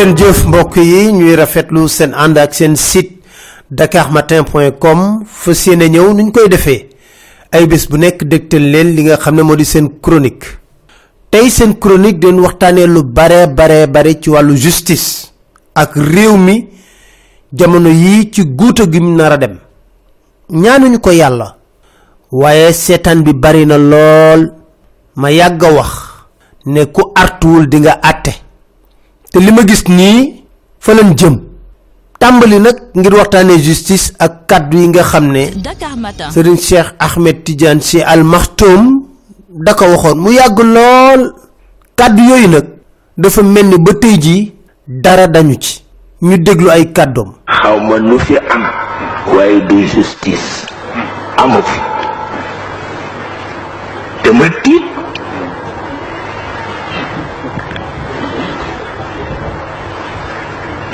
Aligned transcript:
ngeen 0.00 0.16
jëf 0.16 0.44
mbokk 0.46 0.76
yi 0.76 1.12
ñuy 1.12 1.34
rafetlu 1.36 1.88
seen 1.88 2.14
ànd 2.14 2.38
ak 2.38 2.54
seen 2.54 2.74
site 2.76 3.20
dakarmatin.com 3.70 5.24
fas 5.26 5.66
yéene 5.66 5.88
ñëw 5.90 6.14
nuñ 6.14 6.30
koy 6.32 6.48
defee. 6.48 6.88
Ay 7.52 7.66
bés 7.66 7.84
bu 7.90 7.98
nekk 7.98 8.24
dégtal 8.24 8.62
leen 8.72 8.94
li 8.96 9.02
nga 9.04 9.16
xam 9.18 9.34
ne 9.34 9.42
moo 9.42 9.56
di 9.56 9.64
seen 9.64 10.00
chronique. 10.00 10.46
Tey 11.30 11.50
seen 11.50 11.74
chronique 11.78 12.18
den 12.18 12.40
waxtaanee 12.40 12.86
lu 12.86 13.02
bare 13.04 13.46
bare 13.48 13.86
bare 13.88 14.14
ci 14.20 14.30
wàllu 14.30 14.56
justice 14.56 15.32
ak 15.74 15.92
réew 15.96 16.36
mi 16.36 16.68
jamono 17.52 17.88
yii 17.90 18.30
ci 18.32 18.42
guuta 18.44 18.88
gi 18.90 19.00
mu 19.00 19.16
dem. 19.16 19.58
Ñaanuñu 20.50 20.98
ko 21.00 21.10
yàlla 21.10 21.56
waaye 22.32 22.72
seetaan 22.72 23.22
bi 23.22 23.32
bari 23.34 23.66
na 23.66 23.76
lool. 23.76 24.52
Ma 25.16 25.30
yàgg 25.30 25.62
wax 25.62 25.90
ne 26.66 26.86
ku 26.86 27.12
artuwul 27.14 27.68
di 27.68 27.80
nga 27.80 28.00
te 29.30 29.38
li 29.40 29.52
ma 29.52 29.62
gis 29.66 29.84
nii 29.88 30.42
fa 30.80 30.94
lañ 30.94 31.14
jëm. 31.16 31.36
Tàmbali 32.20 32.58
nag 32.60 32.76
ngir 32.94 33.14
waxtaanee 33.14 33.58
justice 33.58 34.12
ak 34.18 34.46
kàddu 34.46 34.76
yi 34.78 34.86
nga 34.88 35.02
xam 35.02 35.32
ne 35.32 35.50
Dakar 35.56 35.96
Matin. 35.96 36.30
Serigne 36.30 36.58
Cheikh 36.58 36.92
Ahmed 36.98 37.44
Tidiane 37.44 37.80
Sy 37.80 38.02
Al 38.02 38.24
Maktoum 38.24 39.06
da 39.48 39.74
ko 39.74 39.84
waxoon. 39.88 40.18
Mu 40.20 40.30
yàgg 40.32 40.58
lool. 40.60 41.32
Kàddu 41.96 42.22
yooyu 42.22 42.48
nag 42.48 42.66
dafa 43.16 43.42
mel 43.42 43.66
ni 43.66 43.78
ba 43.78 43.94
tey 43.94 44.18
jii 44.20 44.52
dara 44.86 45.26
dañu 45.26 45.56
ci. 45.60 45.82
Ñu 46.22 46.36
déglu 46.38 46.68
ay 46.70 46.92
kàddoom. 46.92 47.32
Xaw 47.48 47.80
ma 47.80 47.98
nu 47.98 48.18
fi 48.18 48.36
am 48.36 48.64
waaye 49.34 49.60
du 49.68 49.86
justice. 49.86 50.66
Amu 51.38 51.62
fi. 51.62 51.80
Dama 54.24 54.44
tiit 54.62 54.82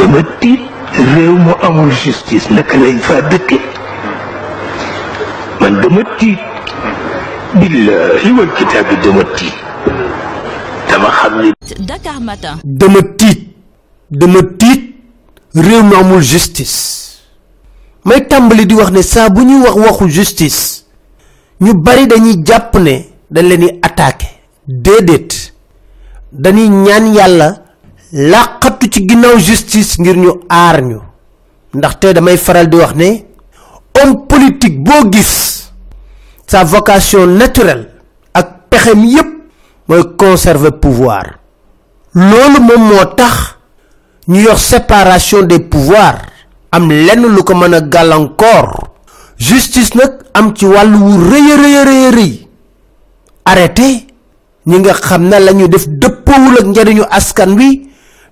dama 0.06 0.22
tiit 0.40 0.60
réew 1.14 1.32
mu 1.36 1.52
amul 1.62 1.90
justice 1.90 2.46
naka 2.50 2.76
lañ 2.78 2.98
fa 3.02 3.20
dëkke? 3.22 3.58
Man 5.60 5.80
dama 5.82 6.02
tiit. 6.18 6.38
Billahi 7.58 8.30
wal 8.38 8.50
kitaabi 8.54 8.94
dama 9.02 9.24
tiit. 9.36 9.54
Dama 10.88 11.10
xam 11.10 11.42
ni 11.42 11.50
Dakar 11.86 12.20
Matin. 12.20 12.54
dama 12.64 13.02
tiit. 13.18 13.40
Dama 14.10 14.42
tiit. 14.58 14.94
Réew 15.54 15.82
mi 15.82 15.94
amul 15.96 16.22
justice. 16.22 17.18
May 18.04 18.20
tàmbali 18.28 18.66
di 18.66 18.74
wax 18.74 18.90
ne 18.92 19.02
saa 19.02 19.28
bu 19.28 19.42
ñuy 19.42 19.62
wax 19.66 19.74
waxu 19.76 20.08
justice 20.08 20.84
ñu 21.60 21.74
bari 21.74 22.06
dañuy 22.06 22.36
jàpp 22.46 22.74
ne 22.78 23.08
dañ 23.30 23.48
leen 23.48 23.60
di 23.60 23.78
attaqué 23.82 24.26
déedéet. 24.68 25.52
Dañuy 26.32 26.68
ñaan 26.68 27.14
yàlla 27.14 27.65
làqatu 28.12 28.88
ci 28.90 29.06
justice 29.38 29.98
ngir 30.00 30.16
ñu 30.16 30.32
aar 30.48 30.82
ñu. 30.82 31.00
ndaxte 31.74 32.12
damay 32.14 32.36
faral 32.36 32.68
di 32.68 32.76
wax 32.76 32.94
homme 33.98 34.26
politique 34.28 34.78
boo 34.78 35.10
sa 36.46 36.64
vocation 36.64 37.26
naturelle 37.26 37.88
ak 38.34 38.68
pexem 38.70 39.04
yépp 39.04 39.26
mooy 39.88 40.02
conserver 40.16 40.72
pouvoir. 40.72 41.38
loolu 42.14 42.60
moom 42.60 42.82
moo 42.88 43.04
tax 43.16 43.56
ñu 44.28 44.40
yor 44.40 44.58
séparation 44.58 45.42
des 45.42 45.60
pouvoirs 45.60 46.20
am 46.72 46.88
lenn 46.90 47.22
lu 47.26 47.42
ko 47.44 47.54
mën 47.54 47.74
justice 49.38 49.94
nag 49.94 50.12
am 50.34 50.54
ci 50.54 50.64
wàllu 50.66 50.96
wu 50.98 51.12
rëy 51.30 51.56
rëy 51.84 52.10
rëy 52.10 52.46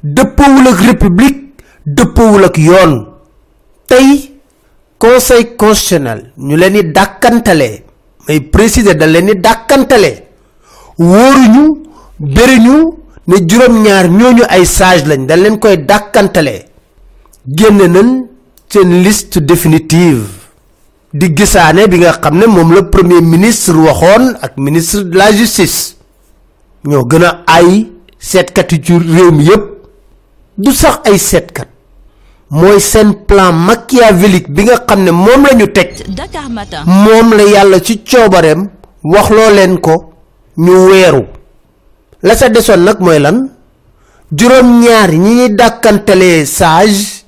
dëppoowul 0.05 0.67
ak 0.69 0.81
république 0.85 1.39
dëppoowul 1.87 2.45
ak 2.45 2.57
yoon. 2.59 2.93
Tey 3.89 4.31
conseil 4.99 5.57
constitutionnel 5.57 6.33
ñu 6.37 6.57
leen 6.57 6.73
di 6.73 6.83
dàkkantale 6.93 7.83
may 8.29 8.41
préciser 8.41 8.95
da 8.97 9.07
leen 9.07 9.27
di 9.27 9.35
dàkkantale 9.41 10.13
wóoruñu 10.99 11.65
bëriñu 12.19 12.77
ne 13.27 13.37
juróom-ñaar 13.49 14.09
ñooñu 14.09 14.45
ay 14.49 14.65
sage 14.67 15.07
lañ 15.07 15.27
dañ 15.27 15.41
leen 15.43 15.59
koy 15.59 15.77
dàkkantale 15.85 16.65
génne 17.47 17.87
nañ 17.89 18.27
seen 18.69 19.03
liste 19.03 19.39
définitive. 19.41 20.23
Di 21.13 21.33
gisaane 21.37 21.87
bi 21.89 21.99
nga 21.99 22.13
xam 22.21 22.39
ne 22.39 22.47
moom 22.47 22.73
la 22.75 22.83
premier 22.83 23.23
ministre 23.23 23.73
waxoon 23.77 24.35
ak 24.43 24.57
ministre 24.57 25.03
de 25.05 25.17
la 25.17 25.31
justice. 25.33 25.97
Ñoo 26.85 27.05
gën 27.07 27.25
a 27.25 27.43
ay 27.47 27.89
seetkat 28.19 28.73
yi 28.73 28.83
ci 28.83 28.93
réew 28.99 29.31
mi 29.31 29.45
yépp 29.45 29.74
du 30.57 30.73
sax 30.73 31.01
ay 31.05 31.19
seetkat. 31.19 31.69
Mooy 32.51 32.81
seen 32.81 33.15
plan 33.27 33.53
machiavélique 33.53 34.49
bi 34.49 34.63
nga 34.65 34.77
xam 34.87 35.03
ne 35.05 35.11
moom 35.11 35.43
la 35.47 35.55
ñu 35.55 35.67
teg. 35.73 35.91
Dakar 36.15 36.49
Matin. 36.51 36.83
moom 36.87 37.33
la 37.35 37.43
yàlla 37.43 37.81
ci 37.81 38.03
coobareem 38.05 38.69
waxloo 39.03 39.51
leen 39.55 39.81
ko 39.81 40.13
ñu 40.57 40.73
weeru. 40.91 41.25
La 42.23 42.35
sa 42.37 42.49
desoon 42.49 42.81
nag 42.85 43.01
mooy 43.01 43.19
lan? 43.19 43.51
Juróom-ñaar 44.31 45.11
ñi 45.13 45.35
ñuy 45.35 45.55
dàkkantalee 45.55 46.45
sage 46.47 47.25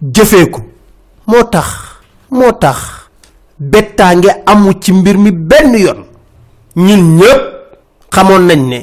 jëfee 0.00 0.50
ko. 0.50 0.60
Moo 1.26 1.44
tax 1.44 1.66
moo 2.30 2.52
tax 2.52 2.78
bettaange 3.58 4.30
amu 4.46 4.72
ci 4.80 4.92
mbir 4.92 5.18
mi 5.18 5.30
benn 5.32 5.74
yoon. 5.76 6.04
Ñun 6.76 7.16
ñëpp 7.18 7.42
xamoon 8.10 8.46
nañ 8.46 8.60
ne 8.68 8.80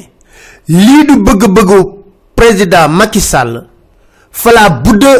lii 0.68 1.04
du 1.06 1.16
bëgg-bëggu 1.24 1.78
président 2.36 2.88
Macky 2.88 3.20
Sall 3.20 3.66
fala 4.30 4.70
budda 4.70 5.12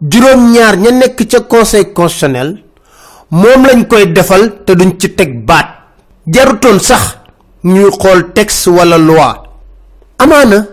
juróom-ñaar 0.00 0.76
ña 0.78 0.90
nekk 0.90 1.18
ca 1.30 1.40
conseil 1.40 1.92
constitutionnel 1.92 2.62
moom 3.30 3.64
lañ 3.66 3.86
koy 3.88 4.06
defal 4.12 4.64
te 4.64 4.72
duñ 4.74 4.96
ci 4.98 5.08
teg 5.14 5.44
baat. 5.46 5.66
Jarutoon 6.26 6.80
sax 6.80 7.18
ñuy 7.64 7.90
xool 8.00 8.32
texte 8.34 8.68
wala 8.70 8.98
loi. 8.98 9.34
Amaana 10.18 10.66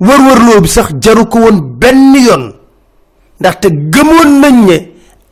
wër-wërloo 0.00 0.60
bi 0.60 0.68
sax 0.68 0.88
jaru 1.00 1.26
ko 1.26 1.38
woon 1.38 1.58
benn 1.80 2.14
yoon. 2.26 2.44
Ndaxte 3.40 3.66
gëmoon 3.92 4.40
nañ 4.40 4.56
ne 4.66 4.76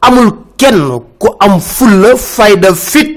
amul 0.00 0.30
kenn 0.56 0.88
ku 1.18 1.28
am 1.38 1.60
fulla 1.60 2.16
fayda 2.16 2.74
fit. 2.74 3.10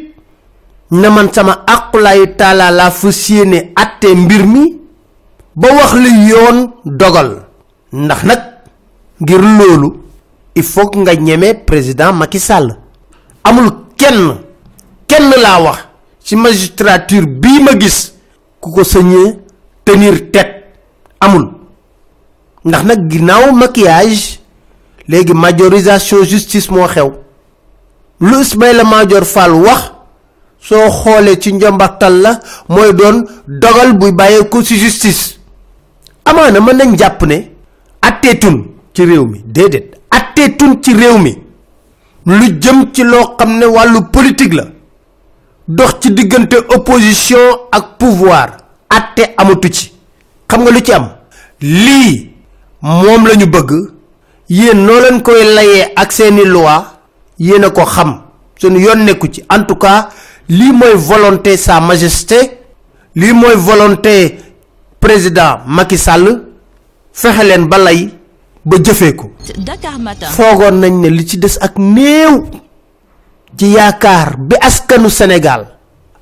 Na 0.91 1.09
man 1.09 1.33
sama 1.33 1.63
aqulaayu 1.65 2.35
taala 2.37 2.71
laa 2.71 2.91
fas 2.91 3.29
yéene 3.29 3.71
àttee 3.75 4.15
mbir 4.15 4.45
mi 4.45 4.79
ba 5.55 5.67
wax 5.75 5.93
li 5.93 6.11
yoon 6.29 6.57
dogal. 6.85 7.31
Ndax 7.91 8.23
nag 8.23 8.41
ngir 9.23 9.41
loolu 9.41 9.93
il 10.55 10.63
faut 10.63 10.91
nga 10.95 11.15
ñeme 11.15 11.53
président 11.65 12.13
Macky 12.13 12.39
Sall. 12.39 12.77
Amul 13.43 13.69
kenn 13.97 14.37
kenn 15.07 15.29
laa 15.41 15.61
wax 15.61 15.79
ci 16.19 16.35
magistrature 16.35 17.25
bii 17.25 17.63
ma 17.63 17.73
gis 17.79 18.13
ku 18.59 18.71
ko 18.71 18.83
sañee 18.83 19.39
tenir 19.85 20.31
tête. 20.31 20.65
Amul. 21.19 21.49
Ndax 22.65 22.83
nag 22.85 23.09
ginnaaw 23.11 23.51
maquillage 23.53 24.39
léegi 25.07 25.33
majorisation 25.33 26.23
justice 26.23 26.69
moo 26.69 26.87
xew. 26.87 27.11
Lu 28.19 28.39
Ismaïla 28.41 28.83
Madior 28.83 29.25
Fall 29.25 29.51
wax 29.53 29.91
soo 30.59 30.89
xoolee 30.91 31.39
ci 31.39 31.53
njombaxtal 31.53 32.21
la 32.21 32.39
mooy 32.69 32.93
doon 32.93 33.23
dogal 33.47 33.97
buy 33.97 34.11
bàyyeeko 34.11 34.61
ci 34.63 34.77
justice. 34.77 35.39
Amaana 36.25 36.59
mën 36.59 36.73
nañ 36.77 36.97
jàpp 36.97 37.21
ne 37.25 37.51
atteetun 38.01 38.72
ci 38.93 39.03
réew 39.05 39.25
mi. 39.25 39.41
Déedéet. 39.45 39.91
Atteetun 40.11 40.77
ci 40.81 40.93
réew 40.93 41.17
mi. 41.17 41.37
Lu 42.25 42.57
jëm 42.61 42.85
ci 42.93 43.03
loo 43.03 43.35
xam 43.37 43.57
ne 43.59 43.65
wàllu 43.65 44.01
politique 44.11 44.53
la. 44.53 44.65
Dox 45.67 45.95
ci 46.01 46.11
diggante 46.11 46.55
opposition 46.75 47.39
ak 47.71 47.97
pouvoir. 47.97 48.57
Atte 48.89 49.33
amatu 49.37 49.69
ci. 49.71 49.91
Xam 50.47 50.61
nga 50.63 50.71
lu 50.71 50.81
ci 50.81 50.93
am? 50.93 51.09
Lii 51.61 52.31
moom 52.81 53.27
la 53.27 53.35
ñu 53.35 53.45
bëgg. 53.47 53.71
Yéen 54.49 54.85
noo 54.85 54.99
leen 54.99 55.21
koy 55.21 55.43
layee 55.53 55.91
ak 55.95 56.11
seeni 56.11 56.45
loi 56.45 56.83
yéen 57.39 57.63
a 57.63 57.69
ko 57.69 57.85
xam. 57.85 58.21
Suñu 58.59 58.79
yoon 58.79 59.03
nekku 59.05 59.27
ci. 59.31 59.43
En 59.49 59.63
tout 59.63 59.75
cas 59.75 60.09
lii 60.49 60.71
mooy 60.71 60.93
volonté 60.95 61.57
sa 61.57 61.79
majesté. 61.79 62.59
Lii 63.15 63.33
mooy 63.33 63.55
volonté 63.55 64.37
président 64.99 65.59
Macky 65.67 65.97
Sall. 65.97 66.43
Fexe 67.13 67.43
leen 67.43 67.67
ba 67.67 67.77
lay 67.77 68.09
ba 68.65 68.77
jëfee 68.83 69.15
ko. 69.15 69.31
Foogoon 70.35 70.79
nañ 70.79 70.99
ne 71.01 71.07
li 71.09 71.25
ci 71.27 71.37
des 71.37 71.57
ak 71.61 71.77
néew 71.77 72.43
ci 73.57 73.67
yaakaar 73.67 74.37
bi 74.37 74.55
askanu 74.61 75.09
Sénégal 75.09 75.67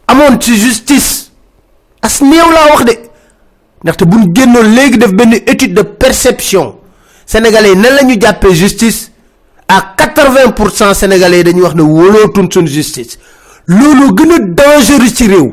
amoon 0.07 0.39
ci 0.39 0.57
justice 0.57 1.31
as 2.01 2.21
néew 2.21 2.49
laa 2.51 2.71
wax 2.73 2.85
de. 2.85 3.11
Ndaxte 3.83 4.05
buñ 4.05 4.31
génnoon 4.35 4.73
léegi 4.75 4.97
def 4.97 5.11
benn 5.13 5.33
étude 5.33 5.73
de 5.73 5.81
perception 5.81 6.75
sénégalais 7.25 7.75
nan 7.75 7.95
la 7.95 8.03
ñu 8.03 8.19
jàppee 8.19 8.53
justice? 8.53 9.11
À 9.67 9.93
80 9.97 10.51
pour 10.51 10.69
cent 10.69 10.93
sénégalais 10.93 11.43
dañuy 11.43 11.61
wax 11.61 11.75
ne 11.75 11.81
wóolootuñ 11.81 12.49
suñ 12.51 12.67
justice. 12.67 13.17
Loolu 13.67 14.13
gën 14.15 14.31
a 14.33 14.39
dangereux 14.39 15.07
ci 15.07 15.27
réew. 15.27 15.51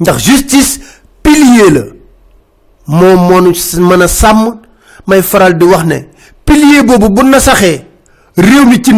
Ndax 0.00 0.18
justice 0.18 0.80
pilier 1.22 1.70
la. 1.70 1.82
Moom 2.86 3.28
moo 3.28 3.40
nu 3.40 3.52
mën 3.78 4.02
a 4.02 4.08
sàmm 4.08 4.56
may 5.10 5.22
faral 5.22 5.54
di 5.58 5.64
wax 5.64 5.84
ne 5.84 5.98
pilier 6.46 6.82
boobu 6.88 7.08
bu 7.14 7.22
na 7.24 7.40
saxee 7.40 7.84
réew 8.36 8.64
mi 8.70 8.80
ci 8.84 8.92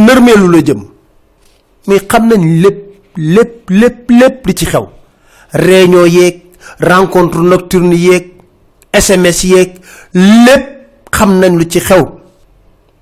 mais 1.87 2.01
xam 2.11 2.27
nañ 2.29 2.43
lépp 2.63 2.79
lépp 3.17 3.71
lépp 3.71 4.11
lépp 4.11 4.47
li 4.47 4.55
ci 4.55 4.67
xew. 4.67 4.87
réunion 5.53 6.07
yeeg 6.07 6.43
rencontre 6.81 7.39
sms 9.05 9.45
yeeg 9.45 9.71
lépp 10.15 10.65
xam 11.11 11.39
nañ 11.41 11.57
lu 11.59 11.65
ci 11.69 11.81
xew. 11.81 12.05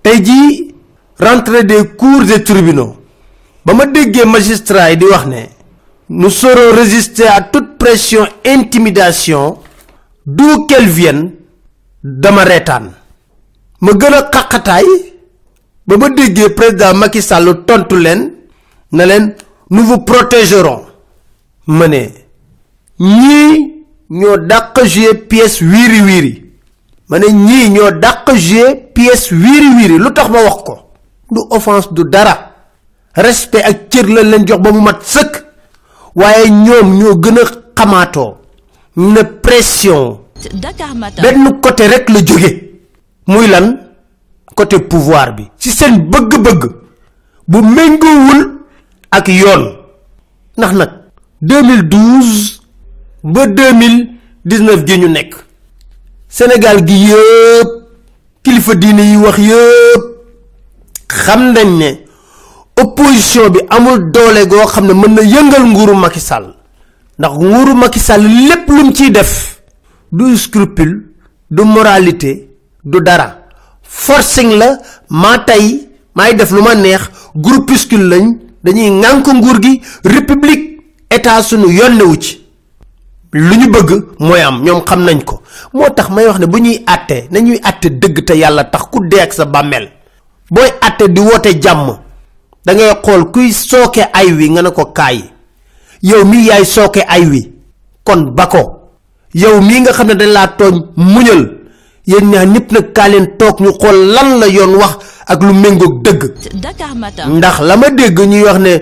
tey 0.03 0.25
jii 0.25 0.75
des 1.65 1.85
cours 1.99 2.31
et 2.35 2.43
tribunaux. 2.43 2.97
ba 3.65 3.75
ma 3.75 3.87
déggee 3.87 4.25
magistrat 4.25 4.95
ne 4.97 5.43
nous 6.09 6.31
saurons 6.31 6.75
résister 6.75 7.27
à 7.27 7.41
toute 7.43 7.77
pression 7.79 8.27
intimidation 8.47 9.59
d'où 10.27 10.67
qu'elle 10.67 10.89
vienne 10.89 11.31
dama 12.03 12.45
reetaan 12.45 12.91
ma 13.81 13.93
gën 13.93 14.15
a 14.15 14.23
xaqataay 14.33 14.85
ba 15.87 15.97
ma 15.97 16.09
déggee 16.11 16.51
président 16.51 16.95
Macky 16.95 17.23
Sall 17.23 17.65
tontu 17.67 17.97
leen 17.99 18.33
na 18.93 19.07
leen 19.07 19.35
nous 19.71 19.85
vous 19.85 19.99
protégerons. 20.01 20.83
Ma 21.67 21.87
ne 21.89 22.09
ñii 22.99 23.85
ñoo 24.11 24.37
dàq 24.37 24.85
jouer 24.85 25.15
pièce 25.29 25.61
wiiri 25.63 26.01
wiiri 26.03 26.53
ma 27.09 27.19
ne 27.19 27.27
ñii 27.31 27.71
ñoo 27.71 27.91
dàq 27.93 28.35
jouer 28.37 28.75
pièce 28.95 29.31
wiiri 29.33 29.69
wiiri 29.77 29.99
lu 29.99 30.13
tax 30.13 30.29
ma 30.29 30.43
wax 30.43 30.63
ko? 30.65 30.79
Du 31.31 31.41
offense 31.51 31.93
du 31.93 32.05
dara. 32.05 32.51
Respect 33.15 33.65
ak 33.65 33.89
cër 33.91 34.07
la 34.09 34.23
leen 34.23 34.47
jox 34.47 34.61
ba 34.61 34.73
mu 34.73 34.81
mat 34.81 35.01
sëkk. 35.03 35.45
Waaye 36.15 36.51
ñoom 36.51 36.99
ñoo 36.99 37.15
gën 37.23 37.39
a 37.39 37.45
xamaatoo. 37.77 38.37
Ne 38.97 39.23
pression. 39.23 40.21
Benn 41.23 41.61
côté 41.61 41.87
rek 41.87 42.09
la 42.11 42.25
jóge 42.25 42.70
muy 43.31 43.47
lan 43.47 43.77
côté 44.57 44.79
pouvoir 44.81 45.35
bi. 45.37 45.45
Ci 45.57 45.71
seen 45.71 45.99
bëgg-bëgg 46.11 46.63
bu 47.49 47.59
méngoowul 47.63 48.41
ak 49.11 49.29
yoon. 49.29 49.65
Ndax 50.59 50.73
nag 50.75 50.91
2012 51.43 52.61
ba 53.25 53.47
2019 53.47 54.85
gi 54.87 54.99
ñu 54.99 55.09
nekk. 55.09 55.35
Sénégal 56.29 56.85
gi 56.87 56.97
yëpp 57.07 57.69
kilifa 58.43 58.75
diine 58.75 59.03
yi 59.03 59.17
wax 59.17 59.39
yëpp 59.39 60.03
xam 61.09 61.53
nañ 61.53 61.69
ne 61.79 61.91
opposition 62.83 63.49
bi 63.51 63.61
amul 63.71 64.11
doole 64.11 64.47
goo 64.49 64.67
xam 64.67 64.87
ne 64.87 64.93
mën 64.95 65.15
na 65.15 65.23
yëngal 65.23 65.65
nguuru 65.67 65.95
Macky 65.97 66.21
Sall. 66.21 66.55
Ndax 67.19 67.33
nguuru 67.39 67.75
ciy 68.95 69.11
def 69.11 69.63
du 70.13 70.37
scrupule 70.37 71.07
du 71.51 71.63
moralité 71.65 72.50
du 72.85 73.01
dara. 73.01 73.37
Forcing 73.83 74.57
la 74.59 74.79
maa 75.09 75.39
tey 75.45 75.89
maay 76.15 76.35
def 76.35 76.51
lu 76.51 76.63
ma 76.63 76.75
neex 76.75 77.11
groupuscule 77.35 78.09
lañ 78.09 78.37
dañuy 78.65 78.91
ŋànk 78.91 79.27
nguur 79.29 79.61
gi 79.63 79.81
république 80.05 80.79
état 81.11 81.43
sunu 81.43 81.69
yonnewu 81.73 82.17
ci. 82.21 82.41
Lu 83.33 83.57
ñu 83.57 83.69
bëgg 83.71 84.05
mooy 84.19 84.41
am 84.41 84.63
ñoom 84.65 84.83
xam 84.85 85.05
nañ 85.05 85.23
ko. 85.25 85.43
Moo 85.73 85.91
tax 85.91 86.11
may 86.11 86.27
wax 86.27 86.39
ne 86.39 86.47
bu 86.47 86.59
ñuy 86.59 86.83
àtte 86.87 87.29
nañuy 87.31 87.59
àtte 87.63 87.87
dëgg 87.91 88.25
te 88.25 88.35
yàlla 88.35 88.65
tax 88.65 88.83
ku 88.91 88.99
ak 89.23 89.33
sa 89.33 89.45
bàmmeel. 89.45 89.89
Booy 90.51 90.69
àtte 90.81 91.09
di 91.09 91.21
woote 91.21 91.61
jàmm 91.63 91.99
da 92.65 92.75
ngay 92.75 92.93
xool 93.03 93.31
kuy 93.33 93.53
sooke 93.53 94.03
ay 94.13 94.33
wi 94.33 94.51
nga 94.51 94.63
ne 94.63 94.71
ko 94.71 94.85
kaay. 94.93 95.25
Yow 96.03 96.25
mii 96.25 96.47
yaay 96.47 96.65
sooke 96.65 97.03
ay 97.09 97.27
wi 97.27 97.53
kon 98.05 98.31
ba 98.35 98.47
ko. 98.47 98.91
Yow 99.35 99.61
mii 99.61 99.81
nga 99.81 99.93
xam 99.93 100.07
ne 100.09 100.15
dañ 100.15 100.29
laa 100.33 100.49
tooñ 100.59 100.83
muñal 100.97 101.60
yéen 102.11 102.27
ñaar 102.31 102.47
ñëpp 102.47 102.73
nag 102.73 102.87
kaa 102.93 103.09
leen 103.09 103.27
toog 103.39 103.61
ñu 103.61 103.71
xool 103.81 103.99
lan 104.15 104.39
la 104.41 104.47
yoon 104.49 104.75
wax 104.81 104.95
ak 105.27 105.43
lu 105.43 105.53
méngoog 105.55 105.95
dëgg. 106.05 106.23
Ndax 107.37 107.57
la 107.61 107.77
ma 107.77 107.91
dégg 107.91 108.19
ñuy 108.21 108.43
wax 108.43 108.59
ne 108.59 108.75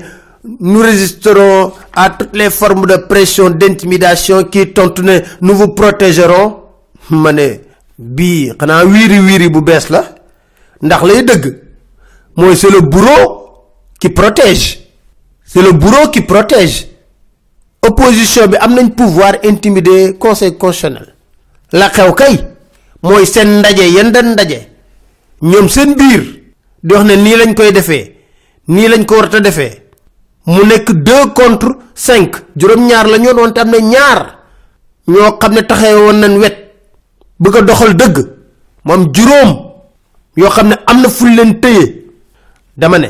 nous 0.61 0.81
résisterons 0.81 1.73
à 1.95 2.11
toutes 2.11 2.35
les 2.37 2.49
formes 2.51 2.87
de 2.87 2.97
pression 2.97 3.51
d'intimidation 3.51 4.45
qui 4.45 4.73
tontu 4.73 5.03
ne 5.03 5.19
nous 5.41 5.55
vous 5.55 5.69
protégerons. 5.75 6.57
Ma 7.11 7.33
ne 7.33 7.49
bii 7.99 8.53
xanaa 8.59 8.85
wiiri 8.85 9.19
wiiri 9.21 9.49
bu 9.51 9.61
bees 9.63 9.89
la. 9.91 10.05
Ndax 10.83 11.03
lay 11.05 11.23
dëgg? 11.25 11.45
Mooy 12.37 12.57
c'est 12.57 12.71
le 12.71 12.81
bourreau 12.81 13.51
qui 14.01 14.09
protège. 14.11 14.79
C'est 15.45 15.63
le 15.63 15.73
bourreau 15.73 16.09
qui 16.13 16.21
protège. 16.21 16.87
Opposition 17.83 18.47
bi 18.47 18.57
am 18.61 18.75
nañ 18.75 18.91
pouvoir 18.91 19.33
intimider 19.45 20.15
conseil 20.19 20.57
constitutionnel. 20.57 21.15
La 21.73 21.89
xew 21.91 22.13
kay? 22.15 22.39
Mooy 23.03 23.27
seen 23.27 23.59
ndaje 23.59 23.85
yan 23.97 24.11
dañ 24.13 24.27
ndaje. 24.33 24.69
Ñoom 25.43 25.69
seen 25.69 25.95
biir 25.95 26.23
di 26.83 26.95
wax 26.95 27.05
ne 27.05 27.17
nii 27.17 27.37
lañ 27.37 27.55
koy 27.55 27.73
defee 27.73 28.17
nii 28.69 28.89
lañ 28.89 29.05
ko 29.07 29.15
war 29.17 29.35
a 29.35 29.41
defee. 29.41 29.83
Mu 30.47 30.65
nekk 30.65 30.91
deux 30.93 31.27
contre 31.35 31.69
cinq. 31.95 32.37
La 32.57 32.77
na 33.65 33.79
ñaar 33.81 34.39
ñoo 35.07 35.39
xam 35.41 35.53
ne 35.55 35.63
taxee 35.63 35.95
woon 35.95 36.21
nañ 36.21 36.39
wet 36.39 36.57
bëgg 37.41 37.57
a 37.57 37.63
doxal 37.63 37.95
dëgg. 37.97 38.17
Mu 38.85 38.93
am 38.93 39.13
juróom 39.15 39.51
yoo 40.37 40.51
xam 40.51 40.69
ne 40.69 40.75
am 40.87 41.01
na 41.03 41.09
fuñ 41.09 41.35
leen 41.37 41.61
téye. 41.61 42.05
Dama 42.77 42.99
ne 42.99 43.09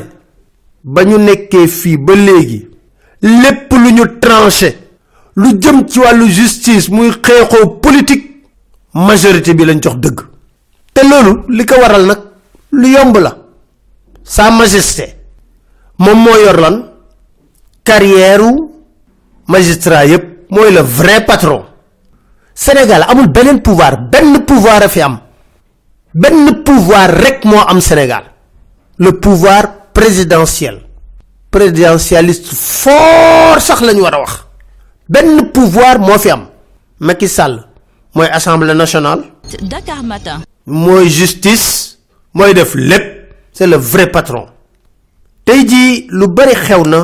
ba 0.83 1.03
ñu 1.03 1.17
nekkee 1.17 1.67
ba 1.97 2.13
lu 2.15 3.91
ñu 3.91 4.19
tranché 4.19 4.77
lu 5.35 5.57
jëm 5.61 5.87
ci 5.87 5.99
wàllu 5.99 6.27
justice 6.29 6.89
muy 6.89 7.11
politique 7.81 8.28
majorité 8.93 9.53
bi 9.53 9.65
lañ 9.65 9.79
jox 9.81 9.95
dëgg. 9.97 10.19
te 10.93 11.01
lu 12.71 12.95
sa 14.23 14.51
majesté 14.51 15.15
moom 15.97 16.17
moo 16.23 16.37
yor 16.37 16.57
lan? 16.59 16.85
Magistrat 19.49 20.05
yépp 20.05 20.45
mooy 20.51 20.71
le 20.71 20.81
vrai 20.81 21.25
patron. 21.25 21.65
Sénégal 22.53 23.03
amul 23.09 23.27
beneen 23.29 23.61
pouvoir 23.61 23.97
benn 24.11 24.45
pouvoir 24.45 24.83
fi 24.89 25.01
am. 25.01 25.19
Pouvoir 26.63 27.09
rek 27.09 27.43
moo 27.45 27.57
am 27.67 27.81
Sénégal. 27.81 28.23
Le 28.97 29.11
pouvoir 29.19 29.63
présidentiel. 29.93 30.81
Présidentialiste 31.49 32.53
fort 32.53 33.59
sax 33.59 33.81
lañu 33.81 34.01
war 34.01 34.19
wax. 34.19 34.45
Benn 35.09 35.51
pouvoir 35.51 35.97
moo 35.99 36.19
fi 36.19 36.29
Macky 36.99 37.27
Sall 37.27 37.65
mooy 38.19 38.27
assemblée 38.37 38.73
nationale. 38.75 39.21
Dakar 39.61 40.03
Matin. 40.03 40.39
mooy 40.65 41.09
justice 41.09 41.97
mooy 42.33 42.53
def 42.53 42.75
lépp 42.75 43.05
c'est 43.53 43.67
le 43.67 43.77
vrai 43.77 44.07
patron. 44.11 44.45
Tey 45.45 45.65
jii 45.69 46.07
lu 46.17 46.27
bari 46.27 46.53
xew 46.65 46.83
na 46.85 46.99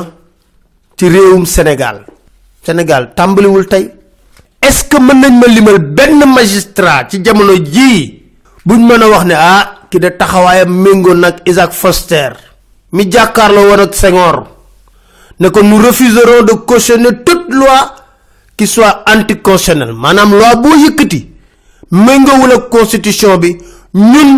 ci 0.96 1.08
réewum 1.08 1.46
Sénégal. 1.46 2.04
Sénégal 2.64 3.12
tàmbaliwul 3.16 3.66
tey. 3.66 3.90
Est-ce 4.62 4.84
que 4.84 4.98
mën 5.00 5.20
nañ 5.20 5.34
ma 5.40 5.46
limal 5.46 5.78
benn 5.78 6.20
magistrat 6.34 7.08
ci 7.10 7.22
jamono 7.24 7.54
jii 7.74 8.22
buñ 8.66 8.80
mën 8.86 9.02
a 9.02 9.08
wax 9.08 9.24
ne 9.24 9.34
ah 9.34 9.64
ki 9.90 9.98
de 9.98 10.08
taxawaayam 10.10 10.68
méngoo 10.82 11.14
nag 11.14 11.36
Isaac 11.46 11.72
Foster 11.72 12.32
mi 12.92 13.10
jàkkaarloo 13.10 13.68
woon 13.70 13.80
ak 13.80 13.94
Senghor 13.94 14.36
ne 15.40 15.48
ko 15.50 15.62
nous 15.62 15.78
refuserons 15.86 16.42
de 16.48 16.52
cautionner 16.68 17.22
toute 17.24 17.48
loi 17.54 18.05
qui 18.56 18.66
soit 18.66 19.02
anticonstitutionnelle 19.06 19.92
maanaam 19.92 20.30
loi 20.32 20.56
boo 20.62 20.74
yëkkati 20.84 21.20
méngoowul 21.90 22.52
ak 22.52 22.68
constitution 22.70 23.38
bi 23.38 23.56
ñun 23.94 24.30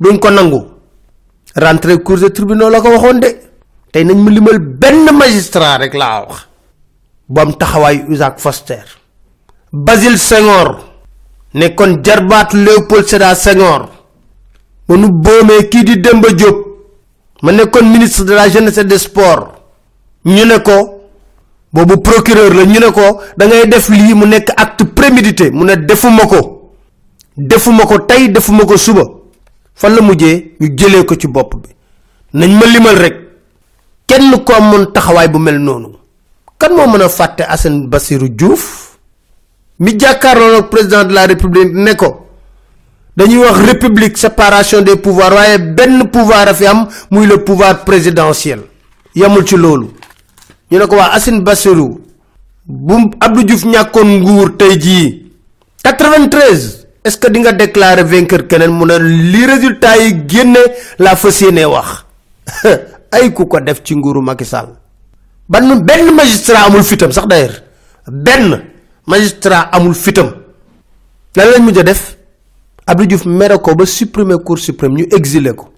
duñ 0.00 0.18
ko 0.18 0.30
nangu. 0.30 0.60
Rentrée 1.56 1.98
cours 2.02 2.18
de 2.20 2.28
tribunal 2.28 2.70
la 2.70 2.80
ko 2.80 2.88
waxoon 2.90 3.18
de. 3.20 3.30
Tey 3.92 4.04
nañ 4.04 4.18
ma 4.22 4.30
limal 4.30 4.58
benn 4.58 5.06
magistrat 5.12 5.78
rek 5.80 5.94
laa 5.94 6.20
wax. 6.26 6.46
Bu 7.28 7.40
am 7.40 7.52
taxawaayu 7.56 8.12
Isaac 8.12 8.38
Foster. 8.38 8.84
Basile 9.72 10.16
Senghor. 10.18 10.78
Nekkoon 11.54 12.02
jarbaatu 12.04 12.56
Léopold 12.64 13.06
Sédar 13.08 13.34
Senghor. 13.36 13.88
Ba 14.88 14.96
nu 14.96 15.08
boomee 15.10 15.68
kii 15.68 15.82
di 15.84 16.00
Demba 16.00 16.28
Diop. 16.32 16.58
Ma 17.42 17.52
nekkoon 17.52 17.86
ministre 17.90 18.24
de 18.24 18.34
la 18.34 18.48
jeunesse 18.48 18.78
et 18.78 18.84
des 18.84 18.98
sports. 18.98 19.52
Ñu 20.24 20.44
ne 20.44 20.58
ko 20.58 20.97
boobu 21.72 21.96
procureur 22.00 22.54
la 22.54 22.64
ñu 22.64 22.80
ne 22.80 22.90
ko 22.92 23.20
da 23.36 23.46
ngay 23.46 23.66
def 23.68 23.88
lii 23.88 24.14
mu 24.14 24.26
nekk 24.26 24.50
acte 24.56 24.84
prémédité 24.84 25.50
mu 25.50 25.64
ne 25.64 25.74
defuma 25.76 26.26
ko. 26.26 26.54
Defuma 27.38 27.86
ko 27.86 27.98
tey 28.00 28.28
defuma 28.28 28.64
ko 28.66 28.76
suba. 28.76 29.04
Fan 29.74 29.94
la 29.94 30.02
mujjee? 30.02 30.56
Ñu 30.60 30.74
jëlee 30.76 31.04
ko 31.06 31.14
ci 31.14 31.28
bopp 31.28 31.54
bi. 31.62 31.68
Nañ 32.34 32.50
ma 32.58 32.66
limal 32.66 32.96
rek. 32.98 33.14
Kenn 34.06 34.42
ko 34.44 34.52
amoon 34.54 34.90
taxawaay 34.92 35.28
bu 35.28 35.38
mel 35.38 35.58
noonu. 35.60 35.94
Kan 36.58 36.74
moo 36.74 36.88
mën 36.88 37.02
a 37.02 37.08
fàtte 37.08 37.42
Assane 37.48 37.86
Bassirou 37.86 38.28
Diouf? 38.28 38.96
Mi 39.78 39.94
jàkkaarloo 39.96 40.58
ak 40.58 40.70
président 40.70 41.04
de 41.04 41.12
la 41.14 41.26
république 41.26 41.72
ne 41.72 41.94
ko 41.94 42.26
dañuy 43.16 43.36
wax 43.38 43.58
république 43.66 44.16
séparation 44.18 44.82
des 44.82 44.96
pouvoirs 44.96 45.32
waaye 45.32 45.58
benn 45.58 46.08
pouvoir 46.10 46.48
a 46.48 46.54
fi 46.54 46.66
am 46.66 46.88
muy 47.12 47.26
le 47.26 47.44
pouvoir 47.44 47.84
présidentiel. 47.84 48.62
Yamul 49.14 49.46
ci 49.46 49.56
loolu 49.56 49.90
ñu 50.70 50.78
ne 50.78 50.86
ko 50.86 50.96
waa 50.96 51.12
Assane 51.12 51.40
Bassirou 51.42 52.00
bu 52.66 52.94
Abdou 53.20 53.44
Diouf 53.44 53.64
ñàkkoon 53.64 54.20
nguur 54.20 54.56
tey 54.56 54.78
jii 54.80 55.32
93 55.84 56.86
est 57.04 57.10
ce 57.10 57.16
que 57.18 57.30
di 57.30 57.40
nga 57.40 57.52
déclarer 57.52 58.04
vainqueur 58.04 58.46
keneen 58.46 58.70
mu 58.72 58.84
ne 58.84 58.98
li 58.98 59.46
résultat 59.46 59.96
yi 59.98 60.24
génne 60.28 61.64
wax. 61.64 62.04
Ay 63.10 63.32
ku 63.32 63.46
ko 63.46 63.60
def 63.60 63.82
ci 63.82 63.94
nguuru 63.96 64.20
Macky 64.22 64.44
Sall. 64.44 64.68
Ban 65.48 65.80
benn 65.80 66.14
magistrat 66.14 66.66
amul 66.66 66.82
fitam 66.84 67.10
sax 67.12 67.26
d'ailleurs. 67.26 67.62
Benn 68.06 68.60
magistrat 69.06 69.70
amul 69.72 69.94
fitam. 69.94 70.30
Lan 71.36 71.46
lañ 71.52 71.62
mujj 71.64 71.82
def? 71.84 72.16
Abdou 72.86 73.06
Diouf 73.06 73.24
mere 73.26 73.58
ko 73.58 73.74
ba 73.74 73.86
supprimer 73.86 74.38
cour 74.44 74.58
suprême 74.58 74.94
ñu 74.98 75.06
exiler 75.16 75.54
ko. 75.54 75.68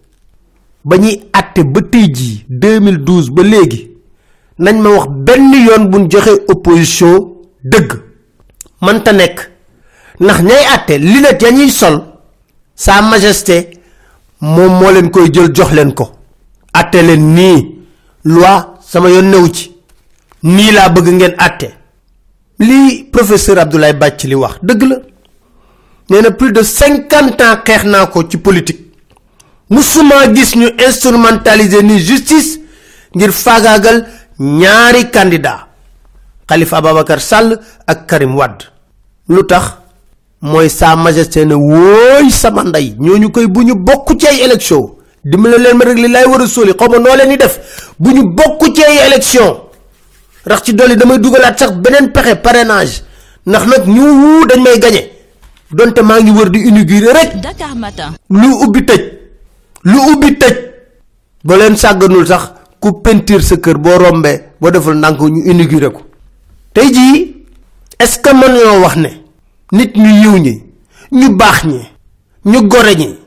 Ba 0.84 0.96
ñuy 0.96 1.28
atté 1.32 1.62
ba 1.64 1.80
tey 1.82 2.08
jii 2.12 2.44
2012 2.48 3.30
ba 3.30 3.42
léegi 3.42 3.89
nañ 4.60 4.76
ma 4.82 4.90
wax 4.90 5.06
benn 5.26 5.52
yoon 5.66 5.84
buñ 5.90 6.08
joxe 6.10 6.32
opposition 6.48 7.14
dëgg. 7.64 7.90
Mënta 8.82 9.12
nekk. 9.12 9.38
Ndax 10.20 10.42
ñay 10.42 10.64
atté 10.74 10.98
lunette 10.98 11.42
ya 11.44 11.50
ñuy 11.50 11.70
sol 11.70 11.96
sa 12.74 13.02
majesté 13.02 13.70
moom 14.40 14.72
moo 14.78 14.90
leen 14.92 15.10
koy 15.10 15.30
jël 15.32 15.50
jox 15.54 15.72
leen 15.72 15.92
ko. 15.94 16.10
Loi 18.24 18.76
sama 18.86 19.08
yoon 19.08 19.30
newu 19.30 19.48
ci. 19.52 19.72
Nii 20.42 20.72
laa 20.72 20.88
bëgg 20.90 21.08
ngeen 21.08 21.34
atté 21.38 21.70
lii 22.58 23.04
professeur 23.12 23.58
Abdoulaye 23.58 23.94
Bàcc 23.94 24.24
li 24.24 24.34
wax 24.34 24.58
dëgg 24.62 24.82
la. 24.82 24.96
Nee 26.10 26.30
plus 26.38 26.52
de 26.52 26.62
50 26.62 27.40
ans 27.42 27.56
xeex 27.64 27.84
naa 27.84 28.06
ko 28.06 28.24
ci 28.28 28.36
politique. 28.36 28.80
Musuma 29.70 30.32
gis 30.34 30.54
ñu 30.56 30.68
ni 31.82 31.98
justice 31.98 32.60
ngir 33.14 33.32
faagaagal 33.32 34.06
ñaari 34.40 35.10
candidat 35.10 35.66
Khalifa 36.48 36.78
Ababacar 36.78 37.20
Sall 37.20 37.60
ak 37.86 38.06
Karim 38.06 38.34
Wade 38.34 38.64
lu 39.28 39.44
tax? 39.46 39.80
Mooy 40.42 40.68
sa 40.70 40.96
majesté 40.96 41.44
ne 41.44 41.54
wooy 41.54 42.30
sama 42.30 42.64
ndey. 42.64 42.96
Ñooñu 42.98 43.30
koy 43.30 43.46
bu 43.46 43.62
ñu 43.62 43.74
bokk 43.74 44.18
ci 44.18 44.26
ay 44.26 44.40
élection. 44.40 44.96
Dimbale 45.24 45.58
leen 45.58 45.76
ma 45.76 45.84
rek 45.84 45.98
li 45.98 46.08
lay 46.08 46.24
war 46.24 46.40
a 46.40 46.46
sóoli. 46.46 46.72
Xaw 46.72 46.88
ma 46.88 46.98
noo 46.98 47.14
leen 47.14 47.28
di 47.28 47.36
def. 47.36 47.92
Bu 47.98 48.10
ñu 48.10 48.22
bokk 48.34 48.74
ci 48.74 48.82
ay 48.82 49.06
élection. 49.06 49.60
Rax 50.46 50.62
ci 50.64 50.72
dolli 50.74 50.96
damay 50.96 51.18
dugalaat 51.18 51.58
sax 51.58 51.72
beneen 51.72 52.10
pexe 52.10 52.36
parrainage. 52.42 53.02
Ndax 53.46 53.66
nag 53.66 53.86
ñu 53.86 54.02
wuu 54.02 54.46
dañ 54.46 54.62
may 54.62 54.78
gañe 54.78 55.10
donte 55.70 56.00
maa 56.02 56.20
ngi 56.20 56.30
wër 56.30 56.50
di 56.50 56.58
inaugurer 56.68 57.12
rek. 57.14 57.40
Dakar 57.40 57.76
Matin. 57.76 58.12
lu 58.30 58.48
ubbi 58.64 58.80
tëj. 58.84 59.00
Lu 59.84 59.98
ubbi 60.12 60.36
tëj. 60.38 60.56
Ba 61.44 61.56
leen 61.56 61.76
sax 61.76 61.94
ku 62.80 62.92
peinture 63.04 63.42
sa 63.42 63.56
kër 63.56 63.78
boo 63.78 63.98
rombee 63.98 64.40
boo 64.60 64.70
deful 64.70 64.94
ndànk 64.96 65.20
ñu 65.20 65.40
inauguré 65.50 65.90
ko. 65.92 66.00
Tey 66.72 66.88
jii 66.92 67.36
est 67.98 68.06
ce 68.06 68.18
que 68.20 68.30
mën 68.34 68.80
wax 68.82 68.96
ne 68.96 69.08
nit 69.72 69.92
ñu 69.96 70.08
yiw 70.22 70.38
ñi 70.38 70.62
ñu 71.12 71.28
baax 71.36 71.64
ñi 71.64 71.80
ñu 72.44 72.68
gore 72.68 72.94
ñi 72.96 73.18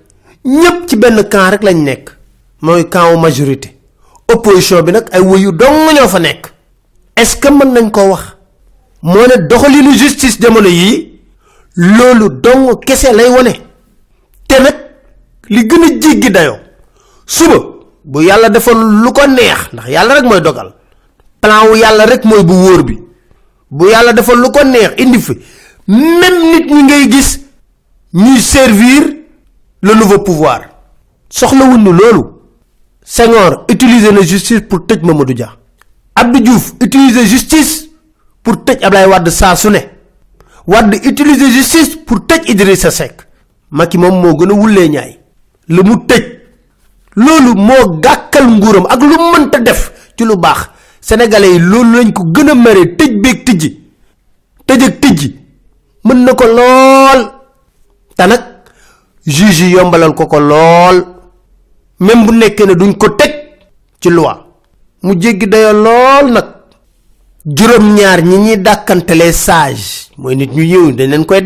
ñépp 0.46 0.88
ci 0.88 0.96
benn 0.98 1.24
camp 1.30 1.52
rek 1.52 1.64
lañ 1.64 1.84
nekk? 1.84 2.10
Mooy 2.62 2.90
camp 2.90 3.18
majorité. 3.18 3.78
Opposition 4.28 4.82
bi 4.82 4.92
nag 4.92 5.08
ay 5.12 5.22
wuyu 5.22 5.52
dong 5.52 5.94
ñoo 5.96 6.08
fa 6.08 6.20
nekk. 6.20 6.48
Est 7.16 7.26
ce 7.26 7.38
que 7.38 7.48
mën 7.50 7.72
nañ 7.74 7.92
koo 7.92 8.10
wax? 8.10 8.38
Moo 9.04 9.28
ne 9.28 9.48
doxalinu 9.48 9.94
justice 9.94 10.40
jamono 10.42 10.68
yii 10.70 11.20
loolu 11.76 12.30
dong 12.30 12.80
kese 12.86 13.14
lay 13.14 13.30
wone. 13.30 13.54
Te 14.48 14.56
nag 14.62 14.76
li 15.50 15.68
gën 15.68 15.84
a 15.84 15.88
jéggi 16.02 16.32
dayoo 16.32 16.58
suba 17.26 17.73
bu 18.06 18.22
yàlla 18.24 18.50
defoon 18.50 19.02
lu 19.04 19.12
ko 19.14 19.28
neex 19.28 19.74
ndax 19.74 19.88
yàlla 19.88 20.16
rek 20.16 20.24
mooy 20.26 20.42
dogal 20.42 20.74
plan 21.42 21.68
wu 21.70 21.76
yàlla 21.76 22.06
rek 22.06 22.26
mooy 22.26 22.44
bu 22.44 22.54
wóor 22.54 22.84
bi 22.84 23.00
bu 23.72 23.88
yàlla 23.90 24.14
defoon 24.14 24.40
lu 24.42 24.52
ko 24.52 24.64
neex 24.64 24.92
indi 24.98 25.20
fi 25.20 25.34
même 25.88 26.40
nit 26.52 26.66
ñi 26.72 26.84
ngay 26.84 27.10
gis 27.12 27.40
ñuy 28.14 28.40
servir 28.40 29.04
le 29.82 29.94
nouveau 29.96 30.20
pouvoir 30.20 30.62
soxlawuñ 31.30 31.78
ni 31.84 31.92
loolu 31.92 32.24
Senghor 33.06 33.66
utiliser 33.70 34.12
na 34.14 34.22
justice 34.22 34.62
pour 34.62 34.86
tëj 34.86 35.02
Mamadou 35.04 35.34
Dia 35.34 35.50
Abdou 36.16 36.40
Diouf 36.40 36.74
utiliser 36.82 37.26
justice 37.26 37.90
pour 38.44 38.64
tëj 38.64 38.84
Ablaye 38.84 39.08
Wade 39.08 39.30
saa 39.30 39.56
su 39.56 39.70
ne 39.70 39.80
utiliser 41.06 41.52
justice 41.52 41.98
pour 42.06 42.26
tëj 42.26 42.50
Idrissa 42.52 42.92
Seck 42.92 43.28
Macky 43.72 43.98
moom 43.98 44.22
moo 44.22 44.38
gën 44.38 44.52
a 44.52 44.54
wullee 44.54 45.18
mu 45.70 45.98
loolu 47.15 47.55
moo 47.55 48.00
gàkkal 48.03 48.48
nguuram 48.48 48.86
ak 48.89 49.01
lu 49.01 49.15
mënta 49.32 49.60
def 49.60 49.91
ci 50.17 50.24
lu 50.25 50.36
baax. 50.38 50.70
Sénégalais 51.01 51.51
yi 51.53 51.60
loolu 51.60 51.98
lañ 51.98 52.12
ko 52.13 52.24
gën 52.34 52.50
a 52.50 52.55
mere 52.55 52.84
tëj 52.98 53.43
tijji. 53.46 53.70
Tëj 54.65 54.84
ak 54.88 55.00
tijji 55.01 55.36
mën 56.05 56.24
na 56.25 56.34
ko 56.34 56.46
lool. 56.48 57.22
Te 58.15 58.24
nag 58.27 58.43
juge 59.25 59.65
yombalal 59.70 60.13
ko 60.13 60.27
ko 60.27 60.39
lool. 60.39 60.98
Même 62.00 62.25
bu 62.25 62.32
nekkee 62.34 62.65
ne 62.65 62.74
duñ 62.75 62.93
ko 62.98 63.10
teg 63.10 63.34
ci 64.00 64.10
loi. 64.10 64.36
Mu 65.03 65.15
jéggi 65.20 65.48
dayoo 65.48 65.74
lool 65.74 66.32
nag. 66.32 66.46
Juróom-ñaar 67.46 68.22
ñi 68.24 68.38
ñuy 68.38 68.58
dàkkantalee 68.58 69.34
sage. 69.34 70.10
Mooy 70.17 70.36
nit 70.36 70.51
ñu 70.55 70.63
yëw 70.63 70.91
dañ 70.91 71.10
leen 71.10 71.25
koy 71.25 71.41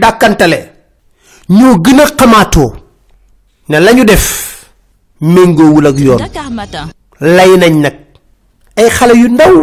ñoo 1.50 1.77
gën 1.81 2.00
a 2.01 2.05
xamaatoo 2.17 2.74
ne 3.69 3.79
lañu 3.79 4.03
def 4.03 4.57
méngoowul 5.21 5.88
ak 5.88 6.00
yoon. 6.00 6.19
Lay 7.19 7.57
nañ 7.57 7.81
nag. 7.81 7.95
Ay 8.75 8.89
xale 8.89 9.13
yu 9.17 9.27
ndaw 9.29 9.55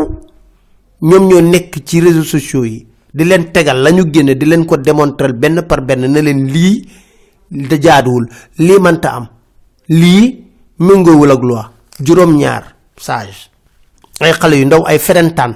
ñoom 1.03 1.29
ñoo 1.29 1.41
nekk 1.41 1.83
ci 1.85 2.01
réseaux 2.01 2.25
sociaux 2.25 2.65
yi 2.65 2.87
di 3.15 3.25
leen 3.25 3.53
tegal 3.53 3.79
lañu 3.83 4.11
génne 4.13 4.35
di 4.35 4.47
leen 4.47 4.67
ko 4.67 4.77
démontrer 4.77 5.33
benn 5.33 5.63
par 5.69 5.83
benn 5.83 6.01
ne 6.11 6.21
leen 6.21 6.47
lii 6.51 6.89
da 7.51 7.77
jaaduwul 7.81 8.27
lii 8.59 8.79
mënta 8.81 9.09
am 9.15 9.29
lii 9.89 10.45
méngoowul 10.79 11.31
ak 11.31 11.43
loi. 11.43 11.65
Juróom-ñaar 12.01 12.75
sage. 12.97 13.51
Ay 14.21 14.33
xale 14.33 14.55
yu 14.59 14.65
ndaw 14.67 14.83
ay 14.87 14.99
ferentaan 14.99 15.55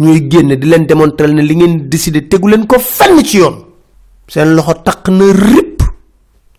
ñuy 0.00 0.28
génn 0.30 0.54
di 0.56 0.66
leen 0.66 0.86
démontrer 0.86 1.28
ne 1.32 1.42
li 1.42 1.54
ngeen 1.56 1.88
décider 1.88 2.28
tegu 2.28 2.48
leen 2.48 2.66
ko 2.66 2.78
fenn 2.80 3.22
ci 3.24 3.38
yoon. 3.38 3.64
Seen 4.26 4.54
loxo 4.56 4.74
taq 4.84 5.08
na 5.08 5.24
rip 5.32 5.82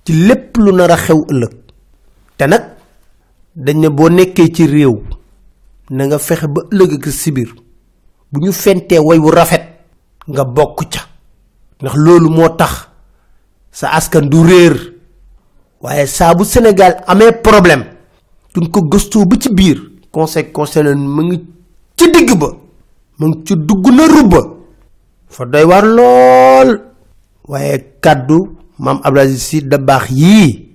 ci 0.06 0.14
lépp 0.14 0.56
lu 0.58 0.72
nar 0.72 0.92
a 0.92 0.96
xew 0.98 1.26
ëllëg 1.30 1.54
te 2.40 2.48
nag 2.48 2.64
dañ 3.56 3.78
ne 3.84 3.90
boo 3.90 4.10
nekkee 4.10 4.48
ci 4.56 4.66
réew 4.68 4.96
na 5.90 6.06
nga 6.08 6.18
fexe 6.20 6.48
ba 6.48 6.62
ëllëg 6.72 6.92
ak 6.96 7.06
si 7.12 7.32
biir 7.32 7.52
bu 8.32 8.40
ñu 8.40 8.52
way 9.08 9.20
wu 9.20 9.30
rafet 9.32 9.66
nga 10.28 10.44
bokk 10.46 10.80
ca. 10.92 11.02
Ndax 11.82 11.96
loolu 11.96 12.30
moo 12.30 12.50
tax 12.50 12.88
sa 13.72 13.90
askan 13.98 14.30
du 14.30 14.38
réer. 14.44 14.76
Waaye 15.82 16.08
saa 16.08 16.34
bu 16.36 16.46
Sénégal 16.46 17.04
amee 17.08 17.32
problème 17.44 17.84
duñ 18.54 18.70
ko 18.72 18.82
gëstoo 18.84 19.26
ba 19.26 19.36
ci 19.40 19.50
biir. 19.54 19.80
Conseil 20.12 20.52
constitutionnel 20.52 20.98
mu 20.98 21.22
ngi 21.24 21.38
ci 21.98 22.12
digg 22.12 22.38
ba 22.40 22.48
mu 23.20 23.28
ngi 23.28 23.44
ci 23.46 23.54
dugg 23.58 23.86
na 23.92 24.08
rubba 24.08 24.42
fa 25.28 25.46
doy 25.46 25.64
war 25.64 25.84
lool. 25.86 26.82
Abdou 29.04 29.20
Aziz 29.20 29.42
Sy 29.44 29.62
Dabakh 29.68 30.10
yii 30.12 30.69